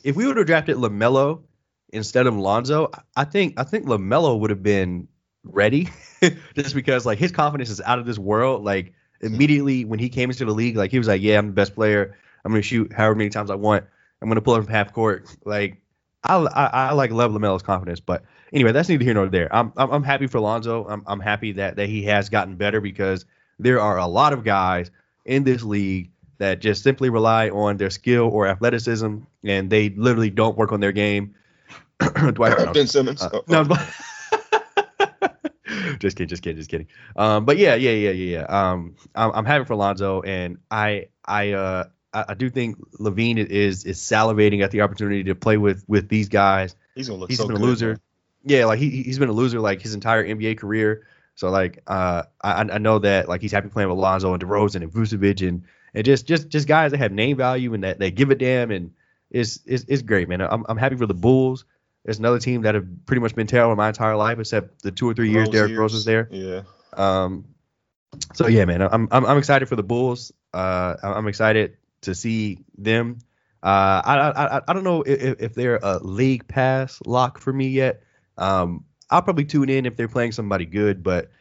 [0.03, 1.41] if we would have drafted LaMelo
[1.90, 5.08] instead of Lonzo, I think I think LaMelo would have been
[5.44, 5.90] ready,
[6.56, 8.64] just because like his confidence is out of this world.
[8.64, 11.54] Like immediately when he came into the league, like he was like, yeah, I'm the
[11.54, 12.18] best player.
[12.44, 13.86] I'm gonna shoot however many times I want.
[14.22, 15.28] I'm gonna pull up from half court.
[15.46, 15.82] Like
[16.24, 19.54] I, I, I like love LaMelo's confidence, but anyway, that's neither here nor there.
[19.54, 20.86] I'm, I'm, I'm happy for Lonzo.
[20.88, 23.26] I'm, I'm happy that that he has gotten better because
[23.60, 24.92] there are a lot of guys
[25.26, 30.30] in this league that just simply rely on their skill or athleticism, and they literally
[30.30, 31.36] don't work on their game.
[32.34, 33.22] Dwight, no, ben Simmons.
[33.22, 33.64] uh, oh, no,
[36.00, 36.88] just kidding, just kidding, just kidding.
[37.16, 38.43] Um, but yeah, yeah, yeah, yeah, yeah.
[38.46, 43.38] Um, I'm, I'm happy for Lonzo, and I, I, uh, I, I do think LaVine
[43.38, 46.76] is is salivating at the opportunity to play with with these guys.
[46.96, 47.88] he's gonna look He's so been a loser.
[47.89, 48.00] man.
[48.43, 51.08] Yeah, like he he's been a loser like his entire NBA career.
[51.36, 54.84] So like uh I I know that like he's happy playing with Lonzo and DeRozan
[54.84, 58.12] and Vucevic and and just just just guys that have name value and that they
[58.12, 58.91] give a damn and
[59.32, 60.41] it's it's, it's great, man.
[60.41, 61.66] I'm I'm happy for the Bulls.
[62.06, 65.10] There's another team that have pretty much been terrible my entire life, except the two
[65.10, 66.30] or three years Those Derrick years, Rose was there.
[66.32, 66.62] Yeah.
[66.93, 67.45] Um,
[68.36, 70.32] so yeah, man, I'm I'm I'm excited for the Bulls.
[70.53, 73.18] Uh, I'm excited to see them.
[73.64, 77.51] Uh, I I I- I don't know if, if they're a league pass lock for
[77.51, 78.03] me yet.
[78.38, 81.32] Um, I'll probably tune in if they're playing somebody good, but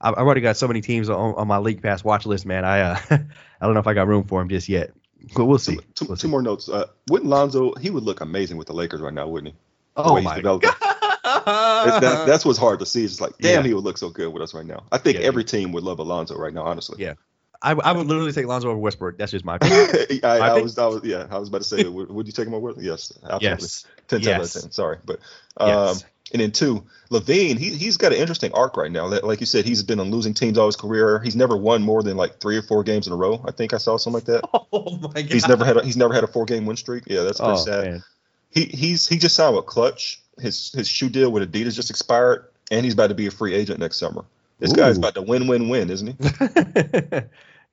[0.00, 2.64] I've already got so many teams on, on my league pass watch list, man.
[2.64, 3.18] I uh, I
[3.66, 4.92] don't know if I got room for them just yet,
[5.34, 5.76] but we'll see.
[5.76, 6.30] Two, two, We'll two see.
[6.30, 6.68] more notes.
[6.68, 7.74] Uh, wouldn't Lonzo?
[7.74, 9.58] He would look amazing with the Lakers right now, wouldn't he?
[9.96, 10.62] Oh my god!
[10.62, 13.04] That, that's what's hard to see.
[13.04, 13.68] It's just like, damn, Yeah.
[13.68, 14.84] he would look so good with us right now.
[14.92, 17.02] I think Yeah, every team would love Alonzo right now, honestly.
[17.02, 17.14] Yeah.
[17.62, 19.16] I, I would literally take Lonzo over Westbrook.
[19.16, 20.20] That's just my opinion.
[20.22, 22.32] I, My I was, I was, yeah, I was about to say, would, would you
[22.32, 22.66] take him over?
[22.66, 22.84] Westbrook?
[22.84, 23.46] Yes, absolutely.
[23.48, 23.86] yes.
[24.08, 24.62] 10 10 out of Yes.
[24.62, 24.70] 10.
[24.72, 24.98] Sorry.
[25.06, 25.20] But,
[25.56, 26.04] um, Yes.
[26.34, 29.06] and then two, LaVine, he, he's got an interesting arc right now.
[29.06, 31.20] Like- Like you said, he's been on losing teams all his career.
[31.20, 33.42] He's never won more than like three or four games in a row.
[33.46, 34.46] I think I saw something like that.
[34.72, 35.32] Oh my god.
[35.32, 37.04] He's never had a, he's never had a four game win streak.
[37.06, 37.84] Yeah, that's pretty Oh sad.
[37.84, 38.04] man.
[38.54, 40.20] He he's he just signed with Klutch.
[40.38, 43.54] His his shoe deal with Adidas just expired, and he's about to be a free
[43.54, 44.24] agent next summer.
[44.60, 47.20] This guy's about to win win win, isn't he?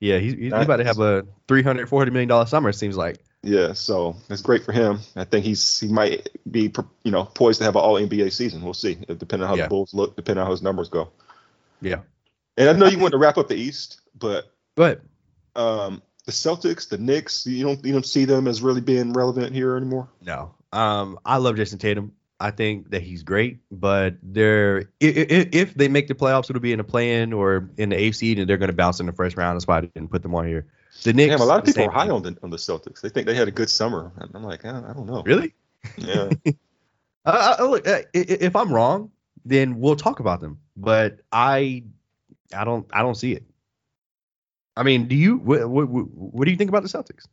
[0.00, 2.68] yeah, he's, he's about to have a 300 400 million dollar summer.
[2.68, 3.18] It seems like.
[3.44, 5.00] Yeah, so that's great for him.
[5.16, 6.72] I think he's he might be
[7.04, 8.62] you know poised to have an All NBA season.
[8.62, 9.64] We'll see, depending on how Yeah.
[9.64, 11.10] the Bulls look, depending on how his numbers go.
[11.80, 12.00] Yeah.
[12.56, 14.44] And I know you want to wrap up the East, but
[14.76, 15.00] But
[15.56, 19.54] um, the Celtics, the Knicks, you don't you don't see them as really being relevant
[19.54, 20.08] here anymore.
[20.20, 22.12] no, um, I love Jayson Tatum.
[22.40, 26.72] I think that he's great, but they're if, if they make the playoffs, it'll be
[26.72, 29.12] in a play-in or in the eighth seed, and they're going to bounce in the
[29.12, 29.54] first round.
[29.56, 30.66] That's why I didn't put them on here.
[31.04, 31.30] The Knicks.
[31.30, 33.00] Damn, a lot of people are high on the on the Celtics.
[33.00, 34.10] They think they had a good summer.
[34.34, 35.22] I'm like, eh, I don't know.
[35.24, 35.54] Really?
[35.96, 36.30] Yeah.
[37.24, 39.12] Look, uh, i- i- if I'm wrong,
[39.44, 40.58] then we'll talk about them.
[40.76, 41.84] But I,
[42.56, 43.44] I don't, I don't see it.
[44.76, 45.36] I mean, do you?
[45.36, 47.26] What, what, what do you think about the Celtics?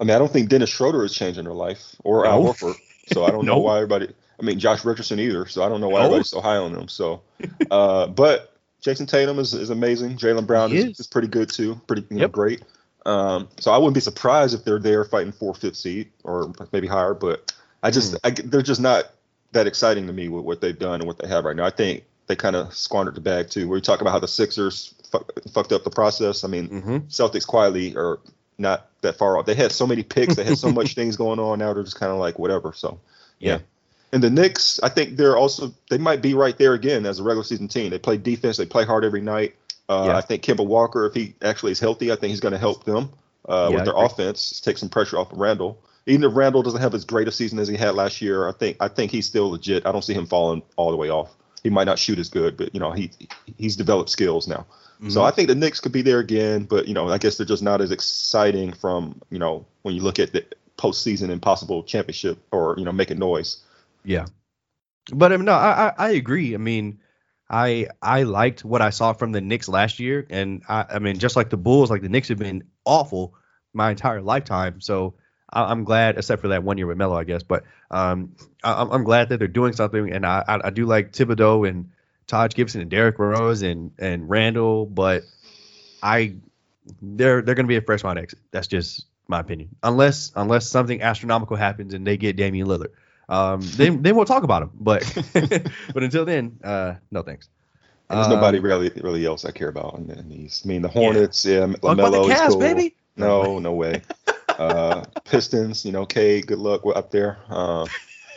[0.00, 2.52] I mean, I don't think Dennis Schroeder is changing their life or Al No.
[2.52, 2.74] Horford.
[3.12, 4.12] So I don't know why everybody.
[4.38, 5.46] I mean, Josh Richardson either.
[5.46, 6.06] So I don't know why No.
[6.06, 6.88] everybody's so high on them.
[6.88, 7.22] So,
[7.70, 10.16] uh, but Jayson Tatum is, is amazing.
[10.18, 11.00] Jaylen Brown is, is.
[11.00, 11.80] is pretty good too.
[11.86, 12.32] Pretty you know, Yep.
[12.32, 12.62] great.
[13.06, 16.86] Um, so I wouldn't be surprised if they're there fighting for fifth seed or maybe
[16.88, 17.14] higher.
[17.14, 18.16] But I just Hmm.
[18.24, 19.04] I, they're just not
[19.52, 21.64] that exciting to me with what they've done and what they have right now.
[21.64, 23.68] I think they kind of squandered the bag too.
[23.68, 26.42] We talk about how the Sixers fu- fucked up the process.
[26.44, 26.96] I mean, Mm-hmm.
[27.08, 28.18] Celtics quietly are
[28.58, 29.46] not that far off.
[29.46, 31.58] They had so many picks, they had so much things going on.
[31.58, 32.72] Now they're just kind of like whatever.
[32.72, 33.00] So
[33.38, 33.58] Yeah.
[34.12, 37.22] And the Knicks, I think they're also they might be right there again as a
[37.22, 37.90] regular season team.
[37.90, 39.54] They play defense, they play hard every night.
[39.88, 40.16] Uh, Yeah.
[40.16, 42.84] I think Kemba Walker, if he actually is healthy, I think he's going to help
[42.84, 43.10] them
[43.48, 45.78] uh, Yeah, with their offense, take some pressure off of Randle.
[46.06, 48.52] Even if Randle doesn't have as great a season as he had last year, I
[48.52, 49.84] think I think he's still legit.
[49.86, 51.34] I don't see him falling all the way off.
[51.62, 53.10] He might not shoot as good, but you know he
[53.58, 54.66] he's developed skills now.
[55.08, 57.46] So I think the Knicks could be there again, but you know I guess they're
[57.46, 60.44] just not as exciting from you know when you look at the
[60.78, 63.58] postseason and possible championship or you know making noise.
[64.04, 64.26] Yeah,
[65.12, 66.54] but I mean, no, I, I I agree.
[66.54, 66.98] I mean,
[67.50, 71.18] I I liked what I saw from the Knicks last year, and I I mean,
[71.18, 73.34] just like the Bulls, like the Knicks have been awful
[73.74, 74.80] my entire lifetime.
[74.80, 75.14] So
[75.50, 77.42] I, I'm glad, except for that one year with Melo, I guess.
[77.42, 78.34] But um,
[78.64, 81.68] I, I'm- I'm glad that they're doing something, and I I, I do like Thibodeau
[81.68, 81.90] and
[82.26, 85.24] Taj Gibson and Derrick Rose and and Randle, but
[86.02, 86.36] I
[87.02, 88.38] they're they're going to be a fresh round exit.
[88.50, 89.70] That's just my opinion.
[89.82, 92.92] Unless unless something astronomical happens and they get Damian Lillard,
[93.28, 94.70] um, then then we'll talk about him.
[94.74, 95.02] But
[95.94, 97.48] but until then, uh, no thanks.
[98.08, 100.62] And there's Um, nobody really really else I care about in, in these.
[100.64, 102.58] I mean, the Hornets, yeah, the LaMelo is cool.
[102.58, 102.94] baby.
[103.16, 104.02] No, no way.
[104.58, 106.84] uh, Pistons, you know, K, good luck.
[106.84, 107.38] We're up there.
[107.48, 107.86] Uh,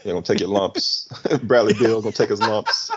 [0.03, 1.09] they're gonna take your lumps.
[1.43, 2.89] Bradley Beal gonna take his lumps.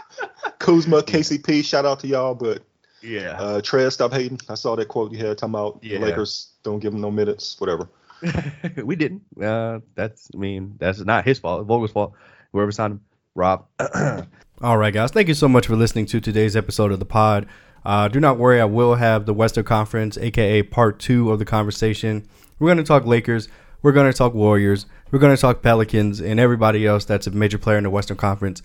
[0.63, 2.63] Kuzma, KCP, shout out to y'all, but
[3.03, 3.33] Yeah.
[3.39, 4.39] uh, Trez, stop hating.
[4.49, 5.99] I saw that quote you had talking about Yeah.
[5.99, 7.89] the Lakers don't give him no minutes, whatever.
[8.85, 9.23] we didn't.
[9.43, 11.67] Uh, that's I mean that's not his fault.
[11.67, 12.13] Vogel's fault.
[12.53, 13.01] Whoever signed him,
[13.35, 13.67] Rob.
[14.63, 15.11] All right, guys.
[15.11, 17.47] Thank you so much for listening to today's episode of the pod.
[17.85, 21.45] Uh, do not worry, I will have the Western Conference, aka part two of the
[21.45, 22.25] conversation.
[22.61, 23.49] We're going to talk Lakers.
[23.83, 24.87] We're going to talk Warriors.
[25.11, 28.17] We're going to talk Pelicans and everybody else that's a major player in the Western
[28.17, 28.63] Conference.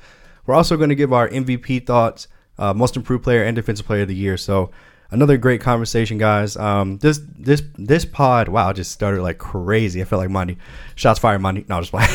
[0.47, 2.27] We're also going to give our MVP thoughts,
[2.57, 4.37] uh, most improved player and defensive player of the year.
[4.37, 4.71] So
[5.11, 6.57] another great conversation, guys.
[6.57, 10.01] Um, this this this pod, wow, just started like crazy.
[10.01, 10.57] I felt like Monday.
[10.95, 11.65] Shots fired, Monday.
[11.67, 12.09] No, just playing.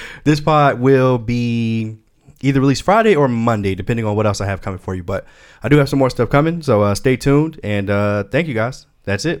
[0.24, 1.98] this pod will be
[2.40, 5.02] either released Friday or Monday, depending on what else I have coming for you.
[5.02, 5.26] But
[5.62, 8.54] I do have some more stuff coming, so uh, stay tuned and uh, thank you
[8.54, 8.86] guys.
[9.04, 9.40] That's it.